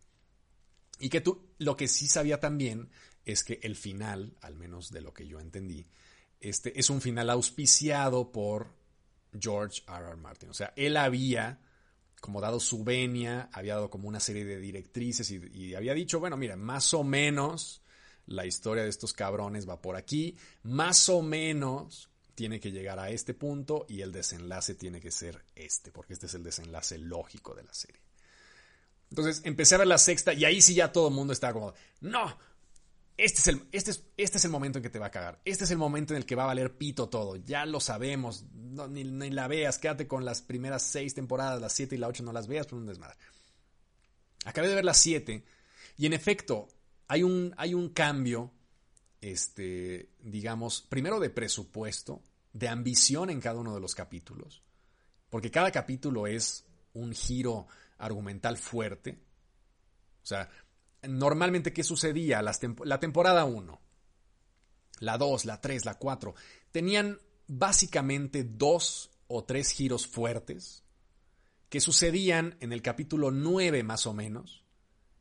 Y 1.00 1.08
que 1.08 1.20
tú, 1.20 1.54
lo 1.58 1.76
que 1.76 1.88
sí 1.88 2.06
sabía 2.06 2.38
también 2.38 2.90
es 3.24 3.42
que 3.42 3.58
el 3.62 3.76
final, 3.76 4.36
al 4.40 4.54
menos 4.56 4.90
de 4.90 5.00
lo 5.00 5.12
que 5.12 5.26
yo 5.26 5.40
entendí, 5.40 5.86
este, 6.40 6.78
es 6.78 6.90
un 6.90 7.00
final 7.00 7.30
auspiciado 7.30 8.30
por 8.30 8.74
George 9.38 9.82
R. 9.88 10.08
R. 10.08 10.16
Martin. 10.16 10.50
O 10.50 10.54
sea, 10.54 10.72
él 10.76 10.96
había 10.96 11.60
como 12.20 12.40
dado 12.40 12.60
su 12.60 12.84
venia, 12.84 13.48
había 13.52 13.74
dado 13.74 13.90
como 13.90 14.06
una 14.06 14.20
serie 14.20 14.44
de 14.44 14.60
directrices 14.60 15.30
y, 15.30 15.40
y, 15.52 15.74
había 15.74 15.94
dicho, 15.94 16.20
bueno, 16.20 16.36
mira, 16.36 16.54
más 16.54 16.92
o 16.92 17.02
menos 17.02 17.82
la 18.26 18.46
historia 18.46 18.84
de 18.84 18.90
estos 18.90 19.12
cabrones 19.12 19.68
va 19.68 19.80
por 19.80 19.96
aquí, 19.96 20.36
más 20.62 21.08
o 21.08 21.22
menos 21.22 22.10
tiene 22.34 22.60
que 22.60 22.72
llegar 22.72 22.98
a 22.98 23.10
este 23.10 23.34
punto 23.34 23.86
y 23.88 24.02
el 24.02 24.12
desenlace 24.12 24.74
tiene 24.74 25.00
que 25.00 25.10
ser 25.10 25.44
este, 25.54 25.90
porque 25.92 26.12
este 26.12 26.26
es 26.26 26.34
el 26.34 26.42
desenlace 26.42 26.98
lógico 26.98 27.54
de 27.54 27.64
la 27.64 27.74
serie. 27.74 28.09
Entonces 29.10 29.42
empecé 29.44 29.74
a 29.74 29.78
ver 29.78 29.86
la 29.88 29.98
sexta 29.98 30.32
y 30.32 30.44
ahí 30.44 30.62
sí 30.62 30.74
ya 30.74 30.92
todo 30.92 31.08
el 31.08 31.14
mundo 31.14 31.32
estaba 31.32 31.52
como, 31.52 31.74
no, 32.00 32.36
este 33.20 33.40
es, 33.40 33.48
el, 33.48 33.62
este, 33.72 33.90
es, 33.90 34.04
este 34.16 34.38
es 34.38 34.44
el 34.46 34.50
momento 34.50 34.78
en 34.78 34.82
que 34.82 34.88
te 34.88 34.98
va 34.98 35.06
a 35.06 35.10
cagar. 35.10 35.40
Este 35.44 35.64
es 35.64 35.70
el 35.70 35.76
momento 35.76 36.14
en 36.14 36.18
el 36.18 36.26
que 36.26 36.34
va 36.34 36.44
a 36.44 36.46
valer 36.46 36.78
pito 36.78 37.10
todo. 37.10 37.36
Ya 37.36 37.66
lo 37.66 37.78
sabemos. 37.78 38.46
ni, 38.88 39.04
la 39.04 39.46
veas. 39.46 39.78
Quédate 39.78 40.08
con 40.08 40.24
las 40.24 40.40
primeras 40.40 40.82
seis 40.82 41.12
temporadas. 41.12 41.60
Las 41.60 41.74
siete 41.74 41.96
y 41.96 41.98
la 41.98 42.08
ocho 42.08 42.22
no 42.22 42.32
las 42.32 42.46
veas 42.46 42.66
por 42.66 42.78
un 42.78 42.86
desmadre. 42.86 43.18
Acabé 44.46 44.68
de 44.68 44.74
ver 44.74 44.86
las 44.86 44.96
siete. 44.96 45.44
Y 45.98 46.06
en 46.06 46.14
efecto, 46.14 46.68
hay 47.08 47.22
un, 47.22 47.52
hay 47.58 47.74
un 47.74 47.90
cambio, 47.90 48.52
este, 49.20 50.08
digamos, 50.20 50.80
primero 50.80 51.20
de 51.20 51.28
presupuesto, 51.28 52.22
de 52.54 52.68
ambición 52.68 53.28
en 53.28 53.40
cada 53.40 53.60
uno 53.60 53.74
de 53.74 53.80
los 53.80 53.94
capítulos. 53.94 54.62
Porque 55.28 55.50
cada 55.50 55.70
capítulo 55.70 56.26
es 56.26 56.64
un 56.94 57.12
giro 57.12 57.66
argumental 58.00 58.56
fuerte. 58.56 59.20
O 60.22 60.26
sea, 60.26 60.50
normalmente, 61.08 61.72
¿qué 61.72 61.84
sucedía? 61.84 62.42
la 62.42 63.00
temporada 63.00 63.44
1, 63.44 63.80
la 65.00 65.18
2, 65.18 65.44
la 65.44 65.60
3, 65.60 65.84
la 65.84 65.94
4, 65.94 66.34
tenían 66.72 67.18
básicamente 67.46 68.44
dos 68.44 69.10
o 69.26 69.44
tres 69.44 69.70
giros 69.72 70.06
fuertes 70.06 70.84
que 71.68 71.80
sucedían 71.80 72.56
en 72.60 72.72
el 72.72 72.82
capítulo 72.82 73.30
9 73.30 73.82
más 73.84 74.06
o 74.06 74.12
menos, 74.12 74.64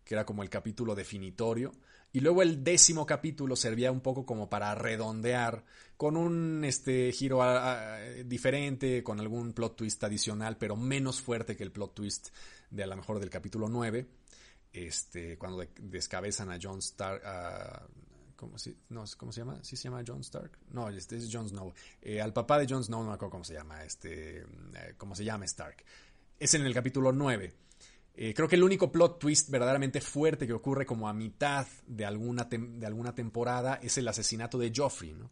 que 0.04 0.16
era 0.16 0.26
como 0.26 0.42
el 0.44 0.50
capítulo 0.50 0.96
definitorio, 0.96 1.72
y 2.12 2.22
luego 2.22 2.42
el 2.42 2.64
décimo 2.64 3.06
capítulo 3.06 3.56
servía 3.56 3.92
un 3.92 4.02
poco 4.02 4.26
como 4.26 4.50
para 4.50 4.74
redondear 4.76 5.64
con 5.96 6.18
un 6.18 6.64
este, 6.64 7.12
giro 7.12 7.42
diferente, 8.26 9.04
con 9.04 9.20
algún 9.20 9.54
plot 9.54 9.76
twist 9.76 10.04
adicional, 10.04 10.58
pero 10.58 10.76
menos 10.76 11.22
fuerte 11.22 11.56
que 11.56 11.64
el 11.64 11.72
plot 11.72 11.94
twist 11.94 12.30
de 12.72 12.84
a 12.84 12.88
lo 12.88 12.96
mejor 12.96 13.20
del 13.20 13.30
capítulo 13.30 13.68
9, 13.68 14.08
este, 14.72 15.38
cuando 15.38 15.66
descabezan 15.82 16.52
a 16.52 16.60
Jon 16.62 16.80
Stark, 16.80 17.22
¿cómo, 18.36 18.58
se, 18.58 18.76
no, 18.90 19.04
¿cómo 19.18 19.32
se 19.32 19.42
llama? 19.42 19.60
¿Sí 19.64 19.76
se 19.76 19.84
llama 19.84 20.04
Jon 20.06 20.22
Stark? 20.22 20.58
No, 20.72 20.90
este 20.90 21.18
es 21.18 21.30
Jon 21.32 21.50
Snow. 21.50 21.74
Eh, 22.02 22.22
al 22.22 22.34
papá 22.34 22.58
de 22.60 22.68
Jon 22.68 22.84
Snow 22.84 23.02
no 23.02 23.10
me 23.10 23.16
acuerdo 23.16 23.32
cómo 23.32 23.44
se 23.44 23.54
llama, 23.54 23.84
este, 23.84 24.40
eh, 24.40 24.94
cómo 24.98 25.16
se 25.16 25.24
llama 25.24 25.46
Stark. 25.46 25.84
Es 26.40 26.54
en 26.54 26.66
el 26.66 26.74
capítulo 26.74 27.12
9. 27.12 27.54
Eh, 28.16 28.34
creo 28.34 28.48
que 28.48 28.56
el 28.56 28.64
único 28.64 28.92
plot 28.92 29.20
twist 29.20 29.50
verdaderamente 29.50 30.02
fuerte 30.02 30.46
que 30.46 30.54
ocurre 30.54 30.86
como 30.86 31.08
a 31.08 31.14
mitad 31.14 31.66
de 31.88 32.06
alguna, 32.06 32.48
de 32.50 32.86
alguna 32.86 33.16
temporada 33.16 33.80
es 33.82 33.98
el 33.98 34.08
asesinato 34.08 34.58
de 34.58 34.74
Joffrey, 34.76 35.14
¿no? 35.14 35.30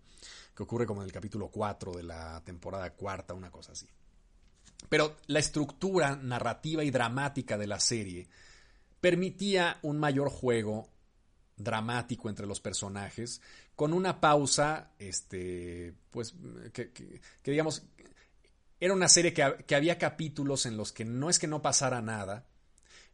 que 0.56 0.64
ocurre 0.64 0.86
como 0.86 1.02
en 1.02 1.06
el 1.06 1.12
capítulo 1.12 1.50
4 1.50 1.94
de 1.94 2.04
la 2.04 2.42
temporada 2.44 2.92
cuarta, 2.94 3.34
una 3.34 3.52
cosa 3.52 3.74
así. 3.74 3.88
Pero 4.90 5.18
la 5.28 5.40
estructura 5.40 6.16
narrativa 6.16 6.84
y 6.84 6.90
dramática 6.90 7.58
de 7.58 7.68
la 7.68 7.80
serie 7.80 8.28
permitía 9.00 9.78
un 9.84 10.00
mayor 10.00 10.30
juego 10.30 10.90
dramático 11.58 12.30
entre 12.30 12.46
los 12.46 12.60
personajes, 12.60 13.42
con 13.76 13.94
una 13.94 14.20
pausa, 14.20 14.92
este, 14.98 15.94
pues, 16.12 16.36
que, 16.74 16.92
digamos, 17.44 17.84
era 18.80 18.94
una 18.94 19.10
serie 19.10 19.34
que, 19.34 19.64
que, 19.66 19.76
había 19.76 19.98
capítulos 19.98 20.66
en 20.66 20.78
los 20.78 20.92
que 20.92 21.04
no 21.04 21.30
es 21.30 21.40
que 21.40 21.48
no 21.48 21.62
pasara 21.62 22.02
nada, 22.02 22.48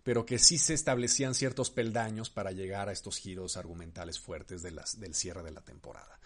pero 0.03 0.25
que 0.25 0.37
sí 0.37 0.57
se 0.57 0.73
establecían 0.73 1.33
ciertos 1.33 1.69
peldaños 1.69 2.29
para 2.29 2.51
llegar 2.51 2.89
a 2.89 2.91
estos 2.91 3.17
giros 3.17 3.57
argumentales 3.57 4.19
fuertes 4.19 4.61
del 4.61 5.15
cierre 5.15 5.43
de 5.43 5.51
la 5.51 5.61
temporada. 5.61 6.19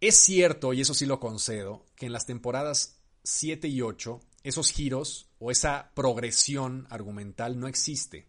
Es 0.00 0.16
cierto, 0.16 0.72
y 0.72 0.80
eso 0.80 0.94
sí 0.94 1.06
lo 1.06 1.20
concedo, 1.20 1.84
que 1.96 2.06
en 2.06 2.12
las 2.12 2.24
temporadas 2.24 3.00
7 3.24 3.68
y 3.68 3.82
8, 3.82 4.20
esos 4.42 4.72
giros 4.72 5.28
o 5.38 5.50
esa 5.50 5.90
progresión 5.94 6.86
argumental 6.88 7.58
no 7.58 7.68
existe. 7.68 8.28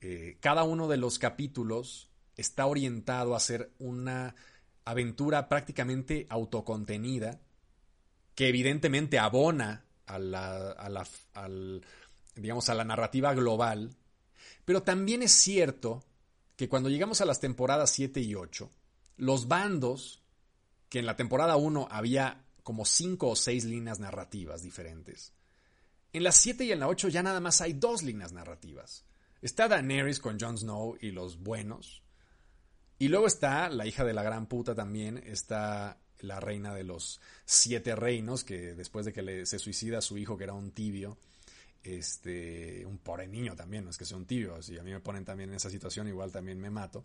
Eh, 0.00 0.38
cada 0.40 0.62
uno 0.62 0.88
de 0.88 0.96
los 0.96 1.18
capítulos 1.18 2.10
está 2.36 2.66
orientado 2.66 3.34
a 3.34 3.40
ser 3.40 3.72
una 3.78 4.36
aventura 4.84 5.48
prácticamente 5.48 6.26
autocontenida 6.30 7.40
que 8.34 8.48
evidentemente 8.48 9.18
abona 9.18 9.84
a 10.06 10.18
la, 10.18 10.70
a 10.70 10.88
la, 10.88 11.06
al, 11.34 11.84
digamos, 12.38 12.68
a 12.68 12.74
la 12.74 12.84
narrativa 12.84 13.34
global, 13.34 13.96
pero 14.64 14.82
también 14.82 15.22
es 15.22 15.32
cierto 15.32 16.04
que 16.56 16.68
cuando 16.68 16.88
llegamos 16.88 17.20
a 17.20 17.24
las 17.24 17.40
temporadas 17.40 17.90
7 17.90 18.20
y 18.20 18.34
8, 18.34 18.70
los 19.16 19.48
bandos, 19.48 20.22
que 20.88 20.98
en 20.98 21.06
la 21.06 21.16
temporada 21.16 21.56
1 21.56 21.88
había 21.90 22.44
como 22.62 22.84
5 22.84 23.28
o 23.28 23.36
6 23.36 23.64
líneas 23.64 24.00
narrativas 24.00 24.62
diferentes, 24.62 25.32
en 26.12 26.24
las 26.24 26.36
7 26.36 26.64
y 26.64 26.72
en 26.72 26.80
la 26.80 26.88
8 26.88 27.08
ya 27.08 27.22
nada 27.22 27.40
más 27.40 27.60
hay 27.60 27.74
dos 27.74 28.02
líneas 28.02 28.32
narrativas. 28.32 29.04
Está 29.40 29.68
Daenerys 29.68 30.18
con 30.18 30.38
Jon 30.40 30.58
Snow 30.58 30.96
y 31.00 31.12
los 31.12 31.38
buenos. 31.38 32.02
Y 32.98 33.08
luego 33.08 33.26
está 33.26 33.68
la 33.68 33.86
hija 33.86 34.04
de 34.04 34.14
la 34.14 34.22
gran 34.22 34.46
puta 34.46 34.74
también, 34.74 35.18
está 35.18 35.98
la 36.20 36.40
reina 36.40 36.74
de 36.74 36.84
los 36.84 37.20
siete 37.44 37.94
reinos, 37.94 38.42
que 38.42 38.74
después 38.74 39.06
de 39.06 39.12
que 39.12 39.46
se 39.46 39.58
suicida 39.58 40.00
su 40.00 40.18
hijo, 40.18 40.36
que 40.36 40.44
era 40.44 40.54
un 40.54 40.72
tibio, 40.72 41.18
este, 41.82 42.84
un 42.86 42.98
pobre 42.98 43.26
niño 43.28 43.54
también, 43.54 43.84
no 43.84 43.90
es 43.90 43.98
que 43.98 44.04
sea 44.04 44.16
un 44.16 44.26
tibio, 44.26 44.60
si 44.62 44.78
a 44.78 44.82
mí 44.82 44.90
me 44.92 45.00
ponen 45.00 45.24
también 45.24 45.50
en 45.50 45.56
esa 45.56 45.70
situación, 45.70 46.08
igual 46.08 46.32
también 46.32 46.58
me 46.58 46.70
mato, 46.70 47.04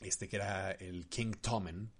este 0.00 0.28
que 0.28 0.36
era 0.36 0.72
el 0.72 1.08
King 1.08 1.34
Tommen. 1.40 1.92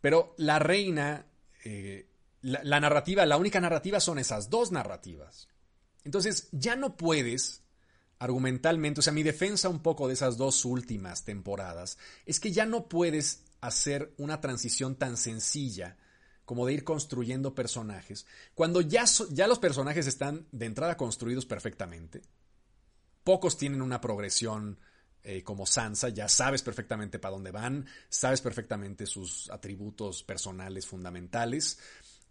Pero 0.00 0.34
la 0.38 0.58
reina, 0.58 1.26
eh, 1.64 2.08
la 2.42 2.80
narrativa, 2.80 3.26
la 3.26 3.36
única 3.36 3.60
narrativa 3.60 4.00
son 4.00 4.18
esas 4.18 4.48
dos 4.48 4.72
narrativas. 4.72 5.48
Entonces 6.04 6.48
ya 6.52 6.76
no 6.76 6.96
puedes 6.96 7.62
argumentalmente, 8.18 9.00
o 9.00 9.02
sea, 9.02 9.12
mi 9.12 9.22
defensa 9.22 9.68
un 9.68 9.80
poco 9.80 10.06
de 10.06 10.14
esas 10.14 10.36
dos 10.36 10.64
últimas 10.64 11.24
temporadas 11.24 11.96
es 12.26 12.38
que 12.38 12.52
ya 12.52 12.66
no 12.66 12.86
puedes 12.86 13.44
hacer 13.62 14.12
una 14.18 14.40
transición 14.40 14.96
tan 14.96 15.16
sencilla 15.16 15.96
como 16.50 16.66
de 16.66 16.72
ir 16.72 16.82
construyendo 16.82 17.54
personajes, 17.54 18.26
cuando 18.56 18.80
ya, 18.80 19.04
ya 19.30 19.46
los 19.46 19.60
personajes 19.60 20.08
están 20.08 20.48
de 20.50 20.66
entrada 20.66 20.96
construidos 20.96 21.46
perfectamente. 21.46 22.22
Pocos 23.22 23.56
tienen 23.56 23.82
una 23.82 24.00
progresión 24.00 24.76
eh, 25.22 25.44
como 25.44 25.64
Sansa, 25.64 26.08
ya 26.08 26.28
sabes 26.28 26.62
perfectamente 26.62 27.20
para 27.20 27.36
dónde 27.36 27.52
van, 27.52 27.86
sabes 28.08 28.40
perfectamente 28.40 29.06
sus 29.06 29.48
atributos 29.48 30.24
personales 30.24 30.88
fundamentales. 30.88 31.78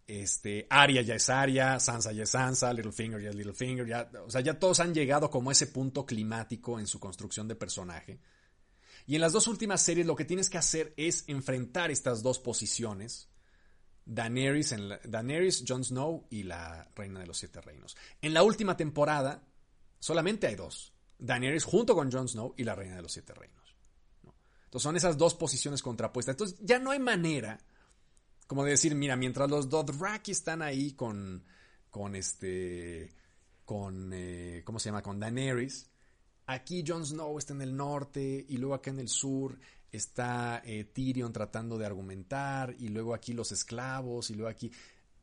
Este, 0.06 0.68
Arya 0.70 1.02
ya 1.02 1.16
es 1.16 1.30
Arya, 1.30 1.80
Sansa 1.80 2.12
ya 2.12 2.24
es 2.24 2.32
Sansa, 2.32 2.74
Littlefinger 2.74 3.22
ya 3.22 3.30
es 3.30 3.36
Littlefinger, 3.36 3.88
ya, 3.88 4.12
o 4.26 4.30
sea, 4.30 4.42
ya 4.42 4.60
todos 4.60 4.82
han 4.82 4.94
llegado 4.94 5.30
como 5.30 5.50
ese 5.50 5.68
punto 5.68 6.06
climático 6.06 6.78
en 6.78 6.88
su 6.88 7.00
construcción 7.00 7.48
de 7.48 7.56
personaje. 7.56 8.20
Y 9.08 9.16
en 9.16 9.22
las 9.22 9.32
dos 9.32 9.48
últimas 9.48 9.82
series 9.82 10.06
lo 10.06 10.18
que 10.18 10.26
tienes 10.26 10.50
que 10.50 10.58
hacer 10.58 10.94
es 10.98 11.24
enfrentar 11.28 11.90
estas 11.90 12.22
dos 12.22 12.38
posiciones. 12.38 13.29
Daenerys, 14.06 14.72
en 14.72 14.90
Daenerys, 15.06 15.64
Jon 15.68 15.84
Snow 15.84 16.28
y 16.30 16.44
la 16.44 16.90
Reina 16.96 17.20
de 17.20 17.28
los 17.28 17.38
Siete 17.38 17.62
Reinos. 17.62 17.96
En 18.22 18.34
la 18.34 18.44
última 18.44 18.76
temporada 18.76 19.44
solamente 20.00 20.48
hay 20.48 20.56
dos. 20.56 20.94
Daenerys 21.18 21.64
junto 21.64 21.96
con 21.96 22.12
Jon 22.12 22.28
Snow 22.28 22.54
y 22.58 22.64
la 22.64 22.76
Reina 22.76 22.96
de 22.96 23.02
los 23.02 23.12
Siete 23.12 23.34
Reinos. 23.34 23.76
Entonces 24.66 24.84
son 24.84 24.96
esas 24.96 25.18
dos 25.18 25.36
posiciones 25.36 25.82
contrapuestas. 25.82 26.34
Entonces 26.34 26.58
ya 26.62 26.80
no 26.80 26.92
hay 26.92 27.00
manera 27.00 27.60
como 28.50 28.64
de 28.64 28.72
decir, 28.72 28.96
mira, 28.96 29.16
mientras 29.16 29.48
los 29.48 29.70
Dothraki 29.70 30.32
están 30.32 30.64
ahí 30.64 30.94
con, 30.94 31.46
con 31.92 32.16
este, 32.16 33.14
con, 33.64 34.12
eh, 34.12 34.64
¿cómo 34.66 34.80
se 34.80 34.90
llama? 34.90 35.04
Con 35.04 35.20
Daenerys. 35.20 35.88
Aquí 36.48 36.84
Jon 36.86 37.06
Snow 37.06 37.38
está 37.38 37.54
en 37.54 37.62
el 37.62 37.78
norte 37.78 38.48
y 38.50 38.58
luego 38.58 38.74
acá 38.74 38.90
en 38.90 39.02
el 39.02 39.08
sur 39.08 39.60
está 39.92 40.62
eh, 40.66 40.86
Tyrion 40.86 41.34
tratando 41.34 41.78
de 41.78 41.86
argumentar 41.86 42.76
y 42.80 42.90
luego 42.90 43.14
aquí 43.14 43.34
los 43.34 43.52
esclavos 43.52 44.30
y 44.30 44.36
luego 44.36 44.50
aquí... 44.50 44.72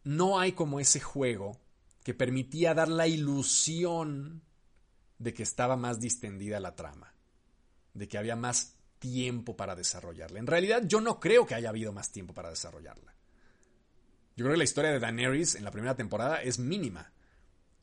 No 0.04 0.38
hay 0.38 0.52
como 0.52 0.78
ese 0.78 1.00
juego 1.00 1.60
que 2.04 2.14
permitía 2.14 2.74
dar 2.74 2.88
la 2.88 3.08
ilusión 3.08 4.42
de 5.18 5.34
que 5.34 5.42
estaba 5.42 5.76
más 5.76 5.98
distendida 5.98 6.60
la 6.60 6.76
trama, 6.76 7.12
de 7.92 8.06
que 8.06 8.16
había 8.16 8.36
más 8.36 8.76
tiempo 9.00 9.56
para 9.56 9.74
desarrollarla. 9.74 10.38
En 10.38 10.46
realidad 10.46 10.84
yo 10.86 11.00
no 11.00 11.18
creo 11.18 11.46
que 11.46 11.56
haya 11.56 11.70
habido 11.70 11.92
más 11.92 12.12
tiempo 12.12 12.34
para 12.34 12.50
desarrollarla. 12.50 13.16
Yo 14.36 14.44
creo 14.44 14.52
que 14.52 14.58
la 14.58 14.64
historia 14.64 14.90
de 14.90 15.00
Daenerys 15.00 15.54
en 15.54 15.64
la 15.64 15.70
primera 15.70 15.96
temporada 15.96 16.42
es 16.42 16.58
mínima. 16.58 17.12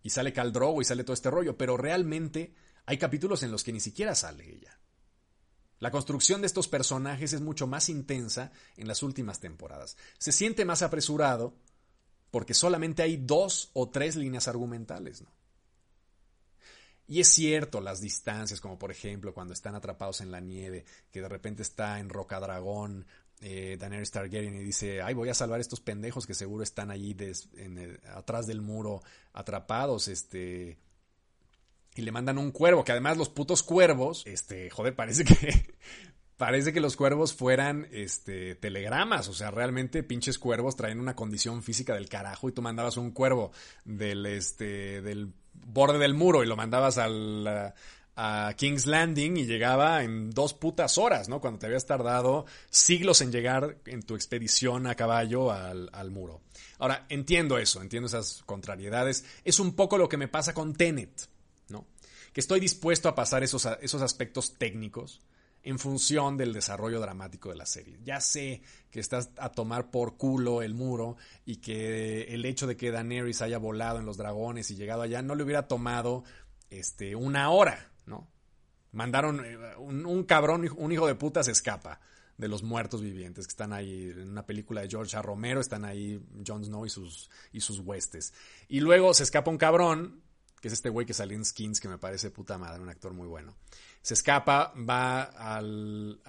Y 0.04 0.10
sale 0.10 0.34
Khal 0.34 0.54
Drogo 0.54 0.82
y 0.82 0.86
sale 0.86 1.04
todo 1.04 1.14
este 1.14 1.32
rollo, 1.32 1.58
pero 1.58 1.78
realmente 1.78 2.54
hay 2.86 2.98
capítulos 2.98 3.42
en 3.44 3.52
los 3.52 3.64
que 3.64 3.74
ni 3.74 3.80
siquiera 3.80 4.14
sale 4.16 4.50
ella. 4.50 4.78
La 5.84 5.92
construcción 5.92 6.40
de 6.40 6.48
estos 6.48 6.70
personajes 6.70 7.34
es 7.34 7.42
mucho 7.42 7.68
más 7.68 7.90
intensa 7.90 8.54
en 8.78 8.88
las 8.88 9.04
últimas 9.04 9.42
temporadas. 9.42 9.98
Se 10.18 10.32
siente 10.32 10.64
más 10.64 10.82
apresurado 10.82 11.58
porque 12.32 12.54
solamente 12.54 13.04
hay 13.04 13.18
dos 13.18 13.70
o 13.74 13.90
tres 13.90 14.16
líneas 14.16 14.48
argumentales, 14.48 15.24
¿no? 15.24 15.30
Y 17.06 17.20
es 17.20 17.28
cierto, 17.28 17.82
las 17.82 18.00
distancias, 18.00 18.62
como 18.62 18.80
por 18.80 18.92
ejemplo 18.92 19.34
cuando 19.34 19.52
están 19.52 19.76
atrapados 19.76 20.22
en 20.22 20.32
la 20.32 20.40
nieve, 20.40 20.86
que 21.12 21.20
de 21.20 21.28
repente 21.28 21.64
está 21.64 22.00
en 22.00 22.08
Roca 22.08 22.40
Dragón 22.40 23.06
eh, 23.42 23.76
Daenerys 23.78 24.12
Targaryen 24.12 24.56
y 24.56 24.64
dice, 24.64 25.02
ay, 25.02 25.14
voy 25.14 25.28
a 25.28 25.34
salvar 25.34 25.58
a 25.58 25.62
estos 25.62 25.82
pendejos 25.82 26.26
que 26.26 26.34
seguro 26.34 26.64
están 26.64 26.92
allí 26.92 27.14
atrás 28.16 28.48
del 28.48 28.62
muro 28.62 29.02
atrapados, 29.34 30.08
este... 30.08 30.78
Y 31.96 32.02
le 32.02 32.12
mandan 32.12 32.38
un 32.38 32.52
cuervo, 32.52 32.84
que 32.84 32.92
además 32.92 33.18
los 33.18 33.30
putos 33.30 33.64
cuervos, 33.64 34.24
este, 34.26 34.70
joder, 34.70 34.96
parece 34.96 35.24
que... 35.24 35.74
Parece 36.36 36.74
que 36.74 36.82
los 36.82 36.98
cuervos 36.98 37.32
fueran 37.32 37.88
este, 37.92 38.56
telegramas, 38.56 39.30
o 39.30 39.34
sea, 39.34 39.52
realmente 39.52 40.02
pinches 40.02 40.40
cuervos 40.40 40.76
traen 40.76 41.00
una 41.00 41.16
condición 41.16 41.62
física 41.62 41.94
del 41.94 42.10
carajo 42.10 42.50
y 42.50 42.52
tú 42.52 42.62
mandabas 42.64 42.98
un 42.98 43.12
cuervo 43.12 43.52
del, 43.86 44.26
este, 44.26 45.04
del 45.04 45.32
borde 45.54 46.00
del 46.00 46.16
muro 46.16 46.44
y 46.44 46.48
lo 46.48 46.58
mandabas 46.58 46.98
al, 46.98 47.74
a 48.16 48.54
King's 48.56 48.86
Landing 48.86 49.38
y 49.38 49.46
llegaba 49.46 50.04
en 50.04 50.32
dos 50.32 50.54
putas 50.54 50.98
horas, 50.98 51.30
¿no? 51.30 51.42
Cuando 51.42 51.60
te 51.60 51.66
habías 51.66 51.86
tardado 51.86 52.46
siglos 52.70 53.22
en 53.22 53.32
llegar 53.32 53.78
en 53.86 54.04
tu 54.04 54.16
expedición 54.16 54.88
a 54.88 54.96
caballo 54.96 55.52
al, 55.52 56.12
muro. 56.12 56.42
Ahora, 56.78 57.06
entiendo 57.10 57.58
eso, 57.58 57.82
entiendo 57.82 58.08
esas 58.08 58.44
contrariedades. 58.46 59.26
Es 59.44 59.60
un 59.60 59.76
poco 59.76 59.98
lo 59.98 60.10
que 60.10 60.18
me 60.18 60.28
pasa 60.28 60.54
con 60.54 60.74
Tenet, 60.74 61.28
¿no? 61.70 61.88
Que 62.34 62.42
estoy 62.42 62.60
dispuesto 62.60 63.10
a 63.10 63.16
pasar 63.16 63.44
esos, 63.44 63.68
esos 63.82 64.02
aspectos 64.02 64.56
técnicos 64.58 65.22
en 65.64 65.80
función 65.80 66.36
del 66.36 66.54
desarrollo 66.54 67.00
dramático 67.00 67.50
de 67.50 67.56
la 67.56 67.66
serie. 67.66 67.98
Ya 68.04 68.20
sé 68.20 68.62
que 68.92 69.00
estás 69.00 69.30
a 69.38 69.50
tomar 69.50 69.92
por 69.92 70.18
culo 70.18 70.62
el 70.62 70.74
muro 70.74 71.16
y 71.46 71.58
que 71.58 72.24
el 72.34 72.46
hecho 72.46 72.68
de 72.68 72.76
que 72.76 72.92
Daenerys 72.92 73.42
haya 73.42 73.58
volado 73.58 74.00
en 74.00 74.06
los 74.06 74.18
dragones 74.18 74.70
y 74.72 74.76
llegado 74.76 75.02
allá 75.02 75.22
no 75.22 75.36
le 75.36 75.44
hubiera 75.44 75.68
tomado 75.68 76.26
este, 76.70 77.16
una 77.16 77.50
hora, 77.50 77.92
¿no? 78.06 78.28
Mandaron 78.92 79.44
eh, 79.46 79.58
un, 79.78 80.24
cabrón, 80.24 80.70
un 80.76 80.92
hijo 80.92 81.08
de 81.08 81.16
puta 81.16 81.44
se 81.44 81.52
escapa 81.52 82.02
de 82.38 82.48
los 82.48 82.62
muertos 82.62 83.02
vivientes 83.02 83.48
que 83.48 83.52
están 83.52 83.74
ahí 83.74 84.12
en 84.12 84.30
una 84.30 84.46
película 84.46 84.82
de 84.82 84.90
George 84.90 85.16
A. 85.16 85.22
Romero, 85.22 85.62
están 85.62 85.86
ahí 85.86 86.22
Jon 86.46 86.66
Snow 86.66 86.86
y 86.86 86.90
sus, 86.90 87.30
y 87.52 87.62
sus 87.62 87.80
huestes. 87.80 88.34
Y 88.68 88.82
luego 88.82 89.14
se 89.14 89.24
escapa 89.24 89.50
un 89.50 89.58
cabrón, 89.58 90.23
que 90.64 90.70
es 90.70 90.74
este 90.76 90.88
güey 90.88 91.06
que 91.06 91.14
salió 91.14 91.36
en 91.36 91.44
Skins, 91.44 91.82
que 91.82 91.90
me 91.90 91.98
parece 91.98 92.32
puta 92.32 92.58
madre, 92.58 92.82
un 92.82 92.88
actor 92.88 93.12
muy 93.12 93.28
bueno. 93.28 93.54
Se 94.02 94.14
escapa, 94.14 94.74
va 94.78 95.24
al, 95.24 96.22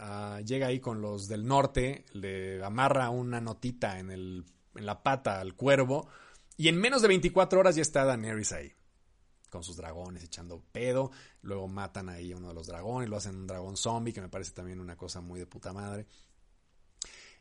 llega 0.45 0.67
ahí 0.67 0.81
con 0.81 1.01
los 1.01 1.29
del 1.29 1.47
norte, 1.47 2.05
le 2.15 2.61
amarra 2.65 3.11
una 3.11 3.41
notita 3.41 4.01
en, 4.01 4.11
el, 4.11 4.45
en 4.75 4.87
la 4.87 5.05
pata 5.05 5.39
al 5.39 5.55
cuervo, 5.55 6.09
y 6.57 6.67
en 6.67 6.81
menos 6.81 7.01
de 7.01 7.07
24 7.07 7.61
horas 7.61 7.77
ya 7.77 7.83
está 7.83 8.05
Daenerys 8.05 8.51
ahí 8.51 8.73
con 9.51 9.63
sus 9.63 9.77
dragones 9.77 10.25
echando 10.25 10.61
pedo. 10.73 11.13
Luego 11.43 11.69
matan 11.69 12.09
ahí 12.09 12.33
a 12.33 12.37
uno 12.37 12.49
de 12.49 12.55
los 12.55 12.67
dragones, 12.67 13.09
lo 13.09 13.19
hacen 13.19 13.37
un 13.37 13.47
dragón 13.47 13.77
zombie, 13.77 14.13
que 14.13 14.21
me 14.21 14.29
parece 14.29 14.51
también 14.51 14.81
una 14.81 14.97
cosa 14.97 15.21
muy 15.21 15.39
de 15.39 15.47
puta 15.47 15.73
madre. 15.73 16.09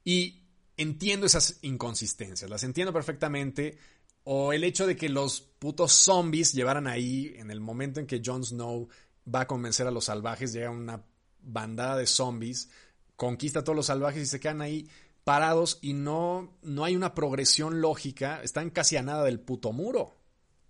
Y 0.03 0.43
entiendo 0.77 1.25
esas 1.25 1.57
inconsistencias, 1.63 2.51
las 2.51 2.63
entiendo 2.63 2.93
perfectamente. 2.93 3.79
O 4.23 4.53
el 4.53 4.63
hecho 4.63 4.87
de 4.87 4.95
que 4.95 5.09
los 5.09 5.41
putos 5.41 5.91
zombies 5.91 6.53
llevaran 6.53 6.87
ahí, 6.87 7.33
en 7.37 7.51
el 7.51 7.59
momento 7.59 7.99
en 7.99 8.07
que 8.07 8.21
Jon 8.23 8.43
Snow 8.43 8.87
va 9.33 9.41
a 9.41 9.47
convencer 9.47 9.87
a 9.87 9.91
los 9.91 10.05
salvajes, 10.05 10.53
llega 10.53 10.69
una 10.69 11.03
bandada 11.41 11.97
de 11.97 12.07
zombies, 12.07 12.69
conquista 13.15 13.59
a 13.59 13.63
todos 13.63 13.75
los 13.75 13.87
salvajes 13.87 14.23
y 14.23 14.25
se 14.25 14.39
quedan 14.39 14.61
ahí 14.61 14.87
parados 15.23 15.79
y 15.81 15.93
no, 15.93 16.57
no 16.61 16.83
hay 16.83 16.95
una 16.95 17.13
progresión 17.13 17.81
lógica, 17.81 18.41
están 18.43 18.69
casi 18.69 18.97
a 18.97 19.03
nada 19.03 19.23
del 19.23 19.39
puto 19.39 19.71
muro. 19.71 20.15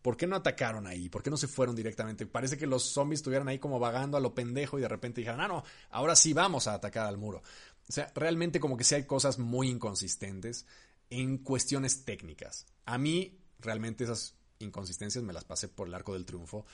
¿Por 0.02 0.18
qué 0.18 0.28
no 0.28 0.36
atacaron 0.36 0.86
ahí? 0.86 1.08
¿Por 1.08 1.24
qué 1.24 1.30
no 1.30 1.38
se 1.38 1.48
fueron 1.48 1.76
directamente? 1.76 2.26
Parece 2.26 2.58
que 2.58 2.68
los 2.68 2.84
zombies 2.84 3.20
estuvieran 3.20 3.48
ahí 3.48 3.58
como 3.58 3.80
vagando 3.80 4.18
a 4.18 4.20
lo 4.20 4.36
pendejo 4.36 4.78
y 4.78 4.82
de 4.82 4.90
repente 4.90 5.22
dijeron, 5.22 5.40
ah, 5.40 5.48
no, 5.48 5.64
ahora 5.92 6.16
sí 6.16 6.34
vamos 6.34 6.68
a 6.68 6.74
atacar 6.74 7.08
al 7.08 7.18
muro. 7.18 7.42
O 7.88 7.92
sea, 7.92 8.12
realmente 8.14 8.60
como 8.60 8.76
que 8.76 8.84
sí 8.84 8.96
hay 8.96 9.06
cosas 9.06 9.40
muy 9.40 9.70
inconsistentes 9.70 10.66
en 11.10 11.38
cuestiones 11.38 12.04
técnicas. 12.04 12.66
A 12.86 12.98
mí, 12.98 13.43
realmente 13.64 14.04
esas 14.04 14.36
inconsistencias 14.60 15.24
me 15.24 15.34
las 15.34 15.46
pasé 15.46 15.68
por 15.68 15.88
el 15.88 15.94
arco 15.94 16.14
del 16.14 16.26
triunfo 16.26 16.66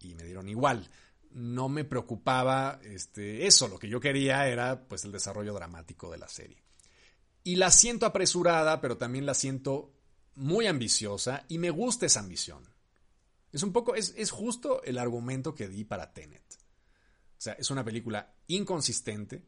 y 0.00 0.14
me 0.14 0.24
dieron 0.24 0.48
igual. 0.48 0.90
No 1.30 1.68
me 1.68 1.84
preocupaba 1.84 2.80
este, 2.82 3.46
eso, 3.46 3.68
lo 3.68 3.78
que 3.78 3.88
yo 3.88 4.00
quería 4.00 4.48
era 4.48 4.88
pues 4.88 5.04
el 5.04 5.12
desarrollo 5.12 5.54
dramático 5.54 6.10
de 6.10 6.18
la 6.18 6.28
serie. 6.28 6.62
Y 7.44 7.56
la 7.56 7.70
siento 7.70 8.06
apresurada, 8.06 8.80
pero 8.80 8.96
también 8.96 9.26
la 9.26 9.34
siento 9.34 9.92
muy 10.34 10.66
ambiciosa 10.66 11.44
y 11.48 11.58
me 11.58 11.70
gusta 11.70 12.06
esa 12.06 12.20
ambición. 12.20 12.62
Es 13.52 13.62
un 13.62 13.72
poco, 13.72 13.94
es, 13.94 14.14
es 14.16 14.30
justo 14.30 14.82
el 14.82 14.98
argumento 14.98 15.54
que 15.54 15.68
di 15.68 15.84
para 15.84 16.12
Tenet. 16.12 16.44
O 16.52 17.40
sea, 17.40 17.54
es 17.54 17.70
una 17.70 17.84
película 17.84 18.34
inconsistente, 18.46 19.44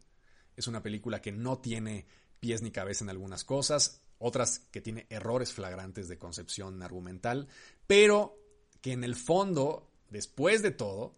es 0.56 0.66
una 0.68 0.82
película 0.82 1.20
que 1.20 1.32
no 1.32 1.58
tiene 1.58 2.06
pies 2.38 2.62
ni 2.62 2.70
cabeza 2.70 3.04
en 3.04 3.10
algunas 3.10 3.44
cosas, 3.44 4.00
otras 4.20 4.61
que 4.70 4.80
tiene 4.80 5.06
errores 5.11 5.52
flagrantes 5.52 6.06
de 6.06 6.18
concepción 6.18 6.83
argumental, 6.83 7.48
pero 7.87 8.38
que 8.80 8.92
en 8.92 9.02
el 9.02 9.16
fondo, 9.16 9.90
después 10.11 10.62
de 10.62 10.70
todo, 10.70 11.16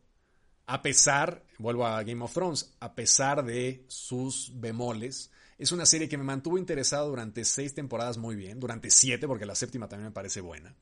a 0.67 0.81
pesar, 0.81 1.45
vuelvo 1.59 1.87
a 1.87 2.03
Game 2.05 2.25
of 2.25 2.33
Thrones, 2.33 2.75
a 2.81 2.95
pesar 2.95 3.45
de 3.45 3.85
sus 3.89 4.53
bemoles, 4.55 5.31
es 5.59 5.73
una 5.73 5.85
serie 5.85 6.09
que 6.09 6.17
me 6.17 6.25
mantuvo 6.25 6.59
interesado 6.59 7.09
durante 7.09 7.45
seis 7.45 7.75
temporadas 7.75 8.19
muy 8.19 8.37
bien, 8.37 8.59
durante 8.59 8.89
siete, 8.91 9.27
porque 9.27 9.47
la 9.47 9.55
séptima 9.55 9.89
también 9.89 10.09
me 10.09 10.15
parece 10.15 10.41
buena. 10.41 10.75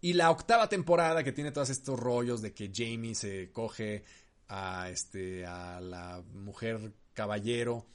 Y 0.00 0.12
la 0.12 0.30
octava 0.30 0.68
temporada 0.68 1.24
que 1.24 1.32
tiene 1.32 1.52
todos 1.52 1.70
estos 1.70 1.98
rollos 1.98 2.42
de 2.42 2.52
que 2.52 2.70
Jamie 2.74 3.14
se 3.14 3.50
coge 3.52 4.04
a, 4.48 4.90
este, 4.90 5.46
a 5.46 5.80
la 5.80 6.22
mujer 6.34 6.92
caballero, 7.14 7.86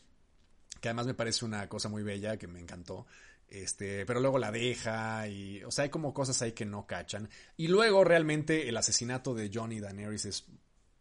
que 0.79 0.89
además 0.89 1.05
me 1.05 1.13
parece 1.13 1.45
una 1.45 1.69
cosa 1.69 1.89
muy 1.89 2.01
bella, 2.01 2.37
que 2.37 2.47
me 2.47 2.59
encantó. 2.59 3.05
Este, 3.51 4.05
pero 4.05 4.21
luego 4.21 4.39
la 4.39 4.49
deja 4.49 5.27
y, 5.27 5.61
o 5.65 5.71
sea, 5.71 5.83
hay 5.83 5.89
como 5.89 6.13
cosas 6.13 6.41
ahí 6.41 6.53
que 6.53 6.65
no 6.65 6.87
cachan. 6.87 7.29
Y 7.57 7.67
luego 7.67 8.05
realmente 8.05 8.69
el 8.69 8.77
asesinato 8.77 9.35
de 9.35 9.51
Johnny 9.53 9.81
Daenerys 9.81 10.23
es 10.23 10.45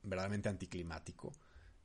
verdaderamente 0.02 0.48
anticlimático. 0.48 1.32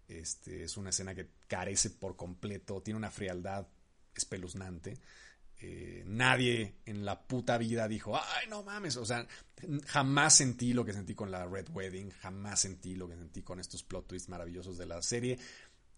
Este, 0.08 0.64
es 0.64 0.76
una 0.76 0.90
escena 0.90 1.14
que 1.14 1.30
carece 1.48 1.92
por 1.92 2.16
completo, 2.16 2.82
tiene 2.82 2.98
una 2.98 3.12
frialdad 3.12 3.68
espeluznante. 4.16 4.98
Eh, 5.62 6.04
nadie 6.08 6.78
en 6.86 7.06
la 7.06 7.28
puta 7.28 7.60
vida 7.60 7.88
dijo, 7.88 8.18
ay, 8.18 8.48
no 8.50 8.64
mames, 8.64 8.98
o 8.98 9.06
sea, 9.06 9.26
jamás 9.86 10.36
sentí 10.36 10.74
lo 10.74 10.84
que 10.84 10.94
sentí 10.94 11.14
con 11.14 11.30
la 11.30 11.46
Red 11.46 11.70
Wedding, 11.70 12.10
jamás 12.10 12.62
sentí 12.62 12.96
lo 12.96 13.08
que 13.08 13.16
sentí 13.16 13.44
con 13.44 13.60
estos 13.60 13.84
plot 13.84 14.08
twists 14.08 14.30
maravillosos 14.30 14.78
de 14.80 14.88
la 14.88 15.02
serie. 15.04 15.38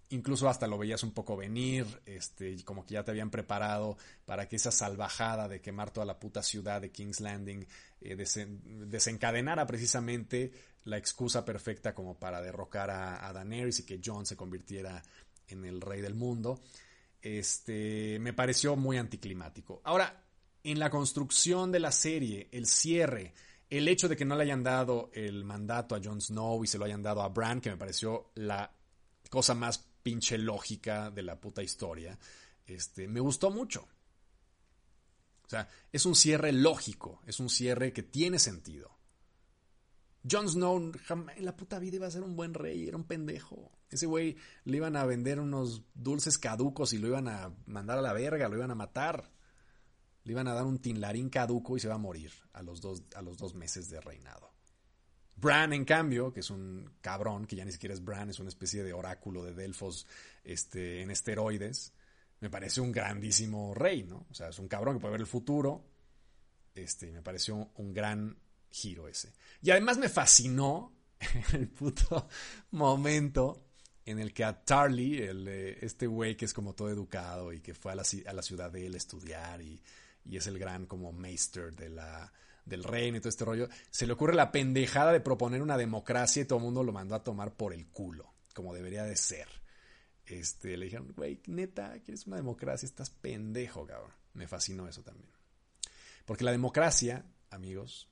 Incluso 0.10 0.48
hasta 0.48 0.67
lo 0.67 0.78
veías 0.78 1.04
un 1.04 1.12
poco 1.12 1.36
venir, 1.36 1.86
este, 2.06 2.63
como 2.63 2.86
que 2.86 2.93
ya 2.93 3.04
te 3.04 3.12
habían 3.12 3.30
preparado 3.30 3.98
para 4.26 4.48
que 4.48 4.56
esa 4.56 4.72
salvajada 4.72 5.48
de 5.48 5.60
quemar 5.60 5.91
toda 5.91 6.06
la 6.06 6.17
puta 6.20 6.41
ciudad 6.41 6.80
de 6.80 6.91
King's 6.91 7.20
Landing 7.20 7.65
eh, 8.02 8.15
desencadenara 8.86 9.67
precisamente 9.67 10.52
la 10.86 10.98
excusa 10.98 11.43
perfecta 11.43 11.93
como 11.93 12.17
para 12.17 12.41
derrocar 12.41 12.89
a, 12.89 13.28
a 13.28 13.34
Daenerys 13.34 13.80
y 13.80 13.86
que 13.86 14.00
Jon 14.04 14.26
se 14.26 14.38
convirtiera 14.38 15.04
en 15.50 15.65
el 15.65 15.82
rey 15.82 16.00
del 16.00 16.15
mundo 16.15 16.62
este, 17.22 18.20
me 18.20 18.34
pareció 18.34 18.76
muy 18.76 18.98
anticlimático. 18.98 19.82
Ahora, 19.84 20.24
en 20.63 20.80
la 20.80 20.89
construcción 20.89 21.72
de 21.72 21.80
la 21.80 21.91
serie, 21.91 22.50
el 22.52 22.65
cierre, 22.65 23.34
el 23.70 23.88
hecho 23.88 24.08
de 24.08 24.15
que 24.15 24.26
no 24.26 24.36
le 24.36 24.43
hayan 24.43 24.63
dado 24.63 25.10
el 25.13 25.43
mandato 25.43 25.96
a 25.96 26.02
Jon 26.04 26.22
Snow 26.22 26.63
y 26.63 26.67
se 26.67 26.78
lo 26.78 26.86
hayan 26.86 27.04
dado 27.04 27.22
a 27.22 27.30
Bran, 27.30 27.62
que 27.62 27.70
me 27.70 27.78
pareció 27.78 28.32
la 28.36 28.72
cosa 29.30 29.54
más 29.54 29.86
pinche 30.03 30.38
lógica 30.38 31.12
de 31.12 31.23
la 31.23 31.39
puta 31.39 31.63
historia, 31.63 32.17
este, 32.65 33.07
me 33.07 33.19
gustó 33.19 33.51
mucho. 33.51 33.88
O 35.45 35.49
sea, 35.49 35.69
es 35.91 36.05
un 36.05 36.15
cierre 36.15 36.51
lógico, 36.51 37.21
es 37.25 37.39
un 37.39 37.49
cierre 37.49 37.93
que 37.93 38.03
tiene 38.03 38.38
sentido. 38.38 38.97
Jon 40.29 40.49
Snow 40.49 40.91
en 41.38 41.45
la 41.45 41.55
puta 41.55 41.79
vida 41.79 41.95
iba 41.95 42.07
a 42.07 42.12
ser 42.12 42.23
un 42.23 42.36
buen 42.36 42.53
rey, 42.53 42.88
era 42.88 42.97
un 42.97 43.05
pendejo. 43.05 43.71
Ese 43.89 44.05
güey 44.05 44.36
le 44.65 44.77
iban 44.77 44.97
a 44.97 45.05
vender 45.05 45.39
unos 45.39 45.83
dulces 45.93 46.38
caducos 46.38 46.91
y 46.91 46.97
lo 46.97 47.07
iban 47.07 47.29
a 47.29 47.53
mandar 47.65 47.97
a 47.97 48.01
la 48.01 48.12
verga, 48.12 48.49
lo 48.49 48.57
iban 48.57 48.71
a 48.71 48.75
matar. 48.75 49.31
Le 50.25 50.33
iban 50.33 50.49
a 50.49 50.53
dar 50.53 50.65
un 50.65 50.79
tinlarín 50.79 51.29
caduco 51.29 51.77
y 51.77 51.79
se 51.79 51.88
va 51.88 51.95
a 51.95 51.99
morir 51.99 52.33
a 52.51 52.62
los 52.62 52.81
dos, 52.81 53.03
a 53.15 53.21
los 53.21 53.38
dos 53.38 53.55
meses 53.55 53.89
de 53.89 54.01
reinado. 54.01 54.51
Bran, 55.39 55.71
en 55.73 55.86
cambio, 55.86 56.34
que 56.34 56.39
es 56.39 56.50
un 56.50 56.89
cabrón, 57.02 57.45
que 57.45 57.56
ya 57.56 57.63
ni 57.63 57.71
siquiera 57.71 57.93
es 57.93 58.04
Bran, 58.04 58.30
es 58.30 58.39
una 58.39 58.50
especie 58.50 58.84
de 58.84 58.93
oráculo 58.93 59.43
de 59.43 59.54
Delfos 59.54 60.08
este, 60.43 61.02
en 61.02 61.12
esteroides, 61.12 61.93
me 62.39 62.50
parece 62.50 62.82
un 62.82 62.91
grandísimo 62.91 63.73
rey, 63.73 64.04
¿no? 64.04 64.28
O 64.30 64.34
sea, 64.34 64.50
es 64.50 64.60
un 64.60 64.67
cabrón 64.67 64.95
que 64.95 65.02
puede 65.02 65.13
ver 65.13 65.21
el 65.21 65.28
futuro. 65.28 65.84
Este, 66.76 67.12
me 67.12 67.21
pareció 67.21 67.71
un 67.76 67.93
gran 67.93 68.38
giro 68.69 69.08
ese. 69.08 69.34
Y 69.62 69.71
además 69.71 69.97
me 69.97 70.10
fascinó 70.10 70.93
el 71.54 71.67
puto 71.67 72.28
momento 72.71 73.65
en 74.06 74.19
el 74.19 74.34
que 74.34 74.43
a 74.43 74.63
Tarly, 74.63 75.21
el, 75.21 75.47
este 75.47 76.08
güey 76.08 76.38
que 76.38 76.45
es 76.45 76.54
como 76.54 76.73
todo 76.73 76.89
educado 76.89 77.52
y 77.52 77.60
que 77.60 77.73
fue 77.73 77.91
a 77.91 77.95
la, 77.95 78.04
a 78.28 78.34
la 78.34 78.41
ciudad 78.41 78.71
de 78.71 78.86
él 78.86 78.93
a 78.93 78.97
estudiar 78.97 79.62
y, 79.62 79.82
y, 80.23 80.38
es 80.38 80.47
el 80.47 80.58
gran 80.60 80.86
como 80.86 81.12
maester 81.12 81.76
de 81.76 81.89
la, 81.89 82.32
del 82.67 82.84
reino 82.84 83.17
y 83.17 83.19
todo 83.19 83.30
este 83.30 83.45
rollo, 83.45 83.69
se 83.89 84.06
le 84.06 84.13
ocurre 84.13 84.36
la 84.36 84.51
pendejada 84.51 85.12
de 85.12 85.21
proponer 85.21 85.62
una 85.62 85.77
democracia 85.77 86.41
y 86.41 86.45
todo 86.45 86.60
el 86.60 86.65
mundo 86.65 86.84
lo 86.84 86.91
mandó 86.91 87.15
a 87.15 87.23
tomar 87.23 87.56
por 87.56 87.73
el 87.73 87.88
culo, 87.88 88.34
como 88.53 88.73
debería 88.73 89.03
de 89.03 89.15
ser. 89.15 89.47
Este, 90.25 90.75
le 90.75 90.86
dijeron, 90.86 91.13
güey, 91.15 91.39
neta, 91.47 91.97
¿quieres 92.03 92.27
una 92.27 92.36
democracia? 92.36 92.86
Estás 92.86 93.10
pendejo, 93.10 93.86
cabrón. 93.88 94.12
Me 94.34 94.47
fascinó 94.47 94.88
eso 94.88 95.01
también. 95.01 95.30
Porque 96.25 96.43
la 96.43 96.51
democracia, 96.51 97.25
amigos, 97.49 98.10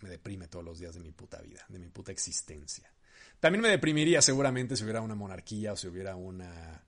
me 0.00 0.08
deprime 0.08 0.48
todos 0.48 0.64
los 0.64 0.80
días 0.80 0.94
de 0.94 1.00
mi 1.00 1.12
puta 1.12 1.40
vida, 1.40 1.64
de 1.68 1.78
mi 1.78 1.88
puta 1.88 2.10
existencia. 2.10 2.92
También 3.38 3.62
me 3.62 3.68
deprimiría 3.68 4.20
seguramente 4.20 4.76
si 4.76 4.82
hubiera 4.82 5.00
una 5.00 5.14
monarquía 5.14 5.72
o 5.72 5.76
si 5.76 5.86
hubiera 5.86 6.16
una, 6.16 6.84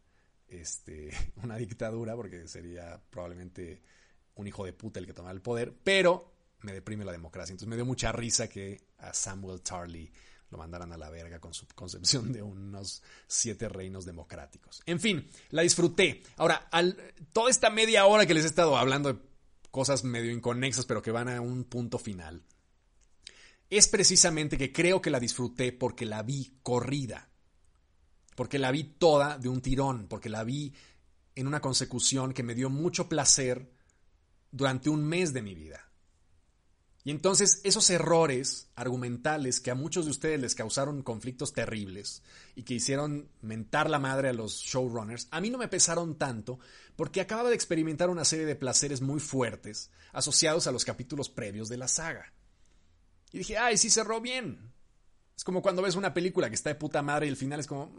este, 0.48 1.10
una 1.42 1.56
dictadura, 1.56 2.16
porque 2.16 2.48
sería 2.48 3.00
probablemente 3.10 3.80
un 4.34 4.48
hijo 4.48 4.64
de 4.64 4.72
puta 4.72 4.98
el 4.98 5.06
que 5.06 5.14
tomara 5.14 5.34
el 5.34 5.42
poder, 5.42 5.72
pero 5.84 6.33
me 6.64 6.72
deprime 6.72 7.04
la 7.04 7.12
democracia. 7.12 7.52
Entonces 7.52 7.68
me 7.68 7.76
dio 7.76 7.84
mucha 7.84 8.10
risa 8.10 8.48
que 8.48 8.80
a 8.98 9.12
Samuel 9.12 9.60
Tarly 9.60 10.10
lo 10.50 10.58
mandaran 10.58 10.92
a 10.92 10.96
la 10.96 11.10
verga 11.10 11.40
con 11.40 11.52
su 11.52 11.66
concepción 11.74 12.32
de 12.32 12.42
unos 12.42 13.02
siete 13.26 13.68
reinos 13.68 14.04
democráticos. 14.04 14.82
En 14.86 15.00
fin, 15.00 15.28
la 15.50 15.62
disfruté. 15.62 16.22
Ahora, 16.36 16.68
toda 17.32 17.50
esta 17.50 17.70
media 17.70 18.06
hora 18.06 18.26
que 18.26 18.34
les 18.34 18.44
he 18.44 18.48
estado 18.48 18.76
hablando 18.76 19.12
de 19.12 19.20
cosas 19.70 20.04
medio 20.04 20.30
inconexas, 20.30 20.86
pero 20.86 21.02
que 21.02 21.10
van 21.10 21.28
a 21.28 21.40
un 21.40 21.64
punto 21.64 21.98
final, 21.98 22.44
es 23.68 23.88
precisamente 23.88 24.56
que 24.56 24.72
creo 24.72 25.02
que 25.02 25.10
la 25.10 25.18
disfruté 25.18 25.72
porque 25.72 26.06
la 26.06 26.22
vi 26.22 26.58
corrida, 26.62 27.28
porque 28.36 28.58
la 28.58 28.70
vi 28.70 28.84
toda 28.84 29.38
de 29.38 29.48
un 29.48 29.60
tirón, 29.60 30.06
porque 30.06 30.28
la 30.28 30.44
vi 30.44 30.72
en 31.34 31.48
una 31.48 31.60
consecución 31.60 32.32
que 32.32 32.44
me 32.44 32.54
dio 32.54 32.70
mucho 32.70 33.08
placer 33.08 33.72
durante 34.52 34.88
un 34.88 35.04
mes 35.04 35.32
de 35.32 35.42
mi 35.42 35.54
vida. 35.56 35.90
Y 37.06 37.10
entonces 37.10 37.60
esos 37.64 37.90
errores 37.90 38.70
argumentales 38.74 39.60
que 39.60 39.70
a 39.70 39.74
muchos 39.74 40.06
de 40.06 40.10
ustedes 40.10 40.40
les 40.40 40.54
causaron 40.54 41.02
conflictos 41.02 41.52
terribles 41.52 42.22
y 42.54 42.62
que 42.62 42.72
hicieron 42.72 43.28
mentar 43.42 43.90
la 43.90 43.98
madre 43.98 44.30
a 44.30 44.32
los 44.32 44.62
showrunners, 44.62 45.28
a 45.30 45.42
mí 45.42 45.50
no 45.50 45.58
me 45.58 45.68
pesaron 45.68 46.16
tanto 46.16 46.58
porque 46.96 47.20
acababa 47.20 47.50
de 47.50 47.56
experimentar 47.56 48.08
una 48.08 48.24
serie 48.24 48.46
de 48.46 48.56
placeres 48.56 49.02
muy 49.02 49.20
fuertes 49.20 49.90
asociados 50.14 50.66
a 50.66 50.72
los 50.72 50.86
capítulos 50.86 51.28
previos 51.28 51.68
de 51.68 51.76
la 51.76 51.88
saga. 51.88 52.32
Y 53.32 53.38
dije, 53.38 53.58
ay, 53.58 53.76
sí 53.76 53.90
cerró 53.90 54.22
bien. 54.22 54.72
Es 55.36 55.44
como 55.44 55.60
cuando 55.60 55.82
ves 55.82 55.96
una 55.96 56.14
película 56.14 56.48
que 56.48 56.54
está 56.54 56.70
de 56.70 56.76
puta 56.76 57.02
madre 57.02 57.26
y 57.26 57.28
el 57.28 57.36
final 57.36 57.60
es 57.60 57.66
como, 57.66 57.94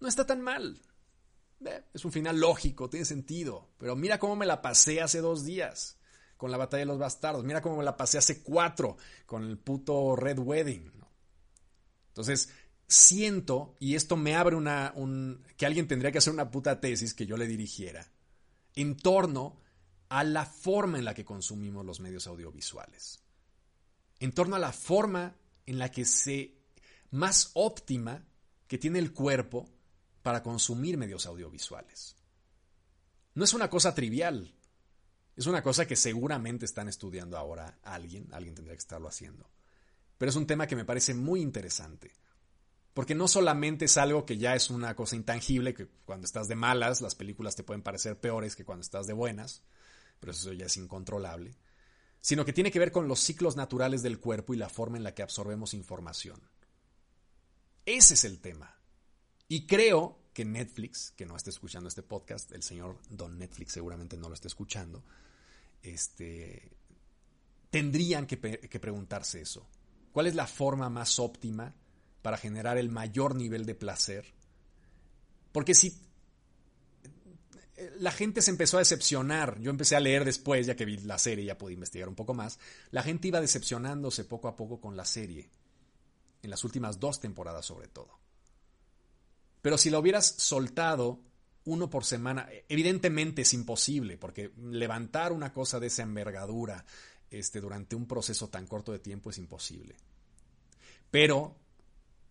no 0.00 0.08
está 0.08 0.26
tan 0.26 0.40
mal. 0.40 0.80
Es 1.94 2.04
un 2.04 2.10
final 2.10 2.40
lógico, 2.40 2.90
tiene 2.90 3.06
sentido. 3.06 3.68
Pero 3.78 3.94
mira 3.94 4.18
cómo 4.18 4.34
me 4.34 4.46
la 4.46 4.62
pasé 4.62 5.00
hace 5.00 5.20
dos 5.20 5.44
días 5.44 5.96
con 6.42 6.50
la 6.50 6.56
batalla 6.56 6.80
de 6.80 6.86
los 6.86 6.98
bastardos. 6.98 7.44
Mira 7.44 7.62
cómo 7.62 7.76
me 7.76 7.84
la 7.84 7.96
pasé 7.96 8.18
hace 8.18 8.42
cuatro 8.42 8.96
con 9.26 9.44
el 9.44 9.58
puto 9.58 10.16
Red 10.16 10.40
Wedding. 10.40 10.90
Entonces, 12.08 12.48
siento, 12.88 13.76
y 13.78 13.94
esto 13.94 14.16
me 14.16 14.34
abre 14.34 14.56
una, 14.56 14.92
un, 14.96 15.44
que 15.56 15.66
alguien 15.66 15.86
tendría 15.86 16.10
que 16.10 16.18
hacer 16.18 16.32
una 16.32 16.50
puta 16.50 16.80
tesis 16.80 17.14
que 17.14 17.26
yo 17.26 17.36
le 17.36 17.46
dirigiera, 17.46 18.10
en 18.74 18.96
torno 18.96 19.60
a 20.08 20.24
la 20.24 20.44
forma 20.44 20.98
en 20.98 21.04
la 21.04 21.14
que 21.14 21.24
consumimos 21.24 21.86
los 21.86 22.00
medios 22.00 22.26
audiovisuales. 22.26 23.20
En 24.18 24.32
torno 24.32 24.56
a 24.56 24.58
la 24.58 24.72
forma 24.72 25.36
en 25.64 25.78
la 25.78 25.92
que 25.92 26.04
se, 26.04 26.56
más 27.12 27.52
óptima 27.54 28.26
que 28.66 28.78
tiene 28.78 28.98
el 28.98 29.12
cuerpo 29.12 29.70
para 30.22 30.42
consumir 30.42 30.98
medios 30.98 31.24
audiovisuales. 31.26 32.16
No 33.32 33.44
es 33.44 33.54
una 33.54 33.70
cosa 33.70 33.94
trivial, 33.94 34.52
es 35.36 35.46
una 35.46 35.62
cosa 35.62 35.86
que 35.86 35.96
seguramente 35.96 36.64
están 36.64 36.88
estudiando 36.88 37.38
ahora 37.38 37.78
alguien, 37.82 38.28
alguien 38.32 38.54
tendría 38.54 38.74
que 38.74 38.80
estarlo 38.80 39.08
haciendo. 39.08 39.50
Pero 40.18 40.30
es 40.30 40.36
un 40.36 40.46
tema 40.46 40.66
que 40.66 40.76
me 40.76 40.84
parece 40.84 41.14
muy 41.14 41.40
interesante. 41.40 42.12
Porque 42.94 43.14
no 43.14 43.26
solamente 43.26 43.86
es 43.86 43.96
algo 43.96 44.26
que 44.26 44.36
ya 44.36 44.54
es 44.54 44.68
una 44.68 44.94
cosa 44.94 45.16
intangible, 45.16 45.72
que 45.72 45.88
cuando 46.04 46.26
estás 46.26 46.48
de 46.48 46.54
malas 46.54 47.00
las 47.00 47.14
películas 47.14 47.56
te 47.56 47.62
pueden 47.62 47.82
parecer 47.82 48.20
peores 48.20 48.54
que 48.54 48.64
cuando 48.64 48.82
estás 48.82 49.06
de 49.06 49.14
buenas, 49.14 49.62
pero 50.20 50.32
eso 50.32 50.52
ya 50.52 50.66
es 50.66 50.76
incontrolable, 50.76 51.56
sino 52.20 52.44
que 52.44 52.52
tiene 52.52 52.70
que 52.70 52.78
ver 52.78 52.92
con 52.92 53.08
los 53.08 53.20
ciclos 53.20 53.56
naturales 53.56 54.02
del 54.02 54.20
cuerpo 54.20 54.52
y 54.52 54.58
la 54.58 54.68
forma 54.68 54.98
en 54.98 55.04
la 55.04 55.14
que 55.14 55.22
absorbemos 55.22 55.72
información. 55.72 56.40
Ese 57.86 58.14
es 58.14 58.24
el 58.24 58.40
tema. 58.40 58.78
Y 59.48 59.66
creo 59.66 60.21
que 60.32 60.44
Netflix, 60.44 61.12
que 61.16 61.26
no 61.26 61.36
esté 61.36 61.50
escuchando 61.50 61.88
este 61.88 62.02
podcast, 62.02 62.52
el 62.52 62.62
señor 62.62 62.98
Don 63.10 63.38
Netflix 63.38 63.72
seguramente 63.72 64.16
no 64.16 64.28
lo 64.28 64.34
está 64.34 64.48
escuchando, 64.48 65.04
este, 65.82 66.72
tendrían 67.70 68.26
que, 68.26 68.38
que 68.38 68.80
preguntarse 68.80 69.40
eso. 69.40 69.68
¿Cuál 70.12 70.26
es 70.26 70.34
la 70.34 70.46
forma 70.46 70.88
más 70.88 71.18
óptima 71.18 71.74
para 72.22 72.36
generar 72.36 72.78
el 72.78 72.88
mayor 72.88 73.34
nivel 73.34 73.66
de 73.66 73.74
placer? 73.74 74.34
Porque 75.52 75.74
si 75.74 76.00
la 77.98 78.12
gente 78.12 78.42
se 78.42 78.50
empezó 78.50 78.76
a 78.76 78.80
decepcionar, 78.80 79.58
yo 79.60 79.70
empecé 79.70 79.96
a 79.96 80.00
leer 80.00 80.24
después, 80.24 80.66
ya 80.66 80.76
que 80.76 80.84
vi 80.84 80.98
la 80.98 81.18
serie, 81.18 81.44
ya 81.44 81.58
pude 81.58 81.74
investigar 81.74 82.08
un 82.08 82.14
poco 82.14 82.34
más, 82.34 82.58
la 82.90 83.02
gente 83.02 83.28
iba 83.28 83.40
decepcionándose 83.40 84.24
poco 84.24 84.48
a 84.48 84.56
poco 84.56 84.80
con 84.80 84.96
la 84.96 85.04
serie, 85.04 85.50
en 86.42 86.50
las 86.50 86.64
últimas 86.64 87.00
dos 87.00 87.20
temporadas 87.20 87.66
sobre 87.66 87.88
todo. 87.88 88.21
Pero 89.62 89.78
si 89.78 89.90
la 89.90 90.00
hubieras 90.00 90.26
soltado 90.26 91.20
uno 91.64 91.88
por 91.88 92.04
semana, 92.04 92.48
evidentemente 92.68 93.42
es 93.42 93.54
imposible, 93.54 94.18
porque 94.18 94.52
levantar 94.60 95.32
una 95.32 95.52
cosa 95.52 95.78
de 95.78 95.86
esa 95.86 96.02
envergadura 96.02 96.84
este, 97.30 97.60
durante 97.60 97.96
un 97.96 98.06
proceso 98.06 98.48
tan 98.48 98.66
corto 98.66 98.92
de 98.92 98.98
tiempo 98.98 99.30
es 99.30 99.38
imposible. 99.38 99.96
Pero 101.10 101.56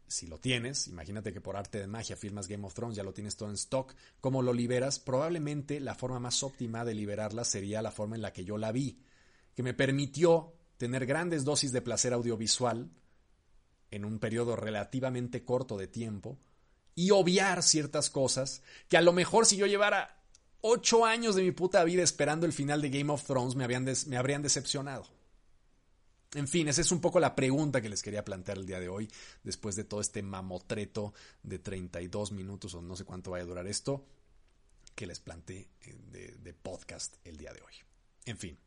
si 0.07 0.27
lo 0.27 0.37
tienes, 0.39 0.87
imagínate 0.87 1.31
que 1.31 1.39
por 1.39 1.55
arte 1.55 1.79
de 1.79 1.87
magia 1.87 2.17
firmas 2.17 2.49
Game 2.49 2.65
of 2.65 2.73
Thrones, 2.73 2.97
ya 2.97 3.03
lo 3.03 3.13
tienes 3.13 3.37
todo 3.37 3.47
en 3.47 3.55
stock, 3.55 3.95
¿cómo 4.19 4.41
lo 4.41 4.51
liberas? 4.51 4.99
Probablemente 4.99 5.79
la 5.79 5.95
forma 5.95 6.19
más 6.19 6.43
óptima 6.43 6.83
de 6.83 6.93
liberarla 6.93 7.45
sería 7.45 7.81
la 7.81 7.91
forma 7.91 8.17
en 8.17 8.21
la 8.21 8.33
que 8.33 8.43
yo 8.43 8.57
la 8.57 8.73
vi, 8.73 8.99
que 9.55 9.63
me 9.63 9.73
permitió 9.73 10.53
tener 10.75 11.05
grandes 11.05 11.45
dosis 11.45 11.71
de 11.71 11.81
placer 11.81 12.11
audiovisual 12.11 12.89
en 13.89 14.03
un 14.03 14.19
periodo 14.19 14.57
relativamente 14.57 15.45
corto 15.45 15.77
de 15.77 15.87
tiempo 15.87 16.37
y 16.95 17.11
obviar 17.11 17.63
ciertas 17.63 18.09
cosas 18.09 18.61
que 18.89 18.97
a 18.97 19.01
lo 19.01 19.13
mejor 19.13 19.45
si 19.45 19.57
yo 19.57 19.65
llevara 19.65 20.21
ocho 20.61 21.05
años 21.05 21.35
de 21.35 21.43
mi 21.43 21.51
puta 21.51 21.83
vida 21.83 22.03
esperando 22.03 22.45
el 22.45 22.53
final 22.53 22.81
de 22.81 22.89
Game 22.89 23.11
of 23.11 23.25
Thrones 23.25 23.55
me, 23.55 23.63
habían 23.63 23.85
me 24.07 24.17
habrían 24.17 24.41
decepcionado. 24.41 25.07
En 26.33 26.47
fin, 26.47 26.69
esa 26.69 26.79
es 26.79 26.91
un 26.93 27.01
poco 27.01 27.19
la 27.19 27.35
pregunta 27.35 27.81
que 27.81 27.89
les 27.89 28.01
quería 28.01 28.23
plantear 28.23 28.57
el 28.57 28.65
día 28.65 28.79
de 28.79 28.87
hoy, 28.87 29.11
después 29.43 29.75
de 29.75 29.83
todo 29.83 29.99
este 29.99 30.21
mamotreto 30.21 31.13
de 31.43 31.59
32 31.59 32.31
minutos 32.31 32.73
o 32.73 32.81
no 32.81 32.95
sé 32.95 33.03
cuánto 33.03 33.31
vaya 33.31 33.43
a 33.43 33.47
durar 33.47 33.67
esto, 33.67 34.05
que 34.95 35.07
les 35.07 35.19
planteé 35.19 35.67
eh, 35.81 35.97
de, 36.09 36.31
de 36.37 36.53
podcast 36.53 37.15
el 37.25 37.35
día 37.35 37.51
de 37.51 37.61
hoy. 37.61 37.73
En 38.25 38.37
fin, 38.37 38.57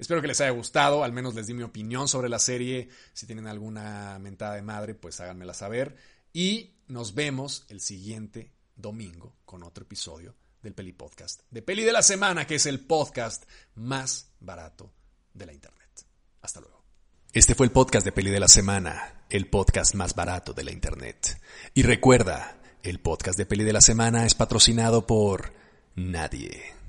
espero 0.00 0.20
que 0.20 0.26
les 0.26 0.40
haya 0.40 0.50
gustado, 0.50 1.04
al 1.04 1.12
menos 1.12 1.36
les 1.36 1.46
di 1.46 1.54
mi 1.54 1.62
opinión 1.62 2.08
sobre 2.08 2.28
la 2.28 2.40
serie, 2.40 2.88
si 3.12 3.26
tienen 3.26 3.46
alguna 3.46 4.18
mentada 4.18 4.56
de 4.56 4.62
madre, 4.62 4.94
pues 4.94 5.20
háganmela 5.20 5.54
saber, 5.54 5.94
y 6.32 6.74
nos 6.88 7.14
vemos 7.14 7.64
el 7.68 7.80
siguiente 7.80 8.52
domingo 8.76 9.36
con 9.44 9.62
otro 9.62 9.84
episodio 9.84 10.34
del 10.62 10.74
Peli 10.74 10.92
Podcast, 10.92 11.42
de 11.50 11.62
Peli 11.62 11.82
de 11.82 11.92
la 11.92 12.02
Semana, 12.02 12.46
que 12.46 12.56
es 12.56 12.66
el 12.66 12.80
podcast 12.80 13.44
más 13.74 14.32
barato 14.40 14.92
de 15.34 15.46
la 15.46 15.52
Internet. 15.52 16.06
Hasta 16.40 16.60
luego. 16.60 16.82
Este 17.32 17.54
fue 17.54 17.66
el 17.66 17.72
podcast 17.72 18.04
de 18.04 18.12
Peli 18.12 18.30
de 18.30 18.40
la 18.40 18.48
Semana, 18.48 19.24
el 19.30 19.48
podcast 19.48 19.94
más 19.94 20.14
barato 20.14 20.52
de 20.52 20.64
la 20.64 20.72
Internet. 20.72 21.40
Y 21.74 21.82
recuerda, 21.82 22.60
el 22.82 23.00
podcast 23.00 23.38
de 23.38 23.46
Peli 23.46 23.64
de 23.64 23.72
la 23.72 23.80
Semana 23.80 24.26
es 24.26 24.34
patrocinado 24.34 25.06
por 25.06 25.52
nadie. 25.94 26.81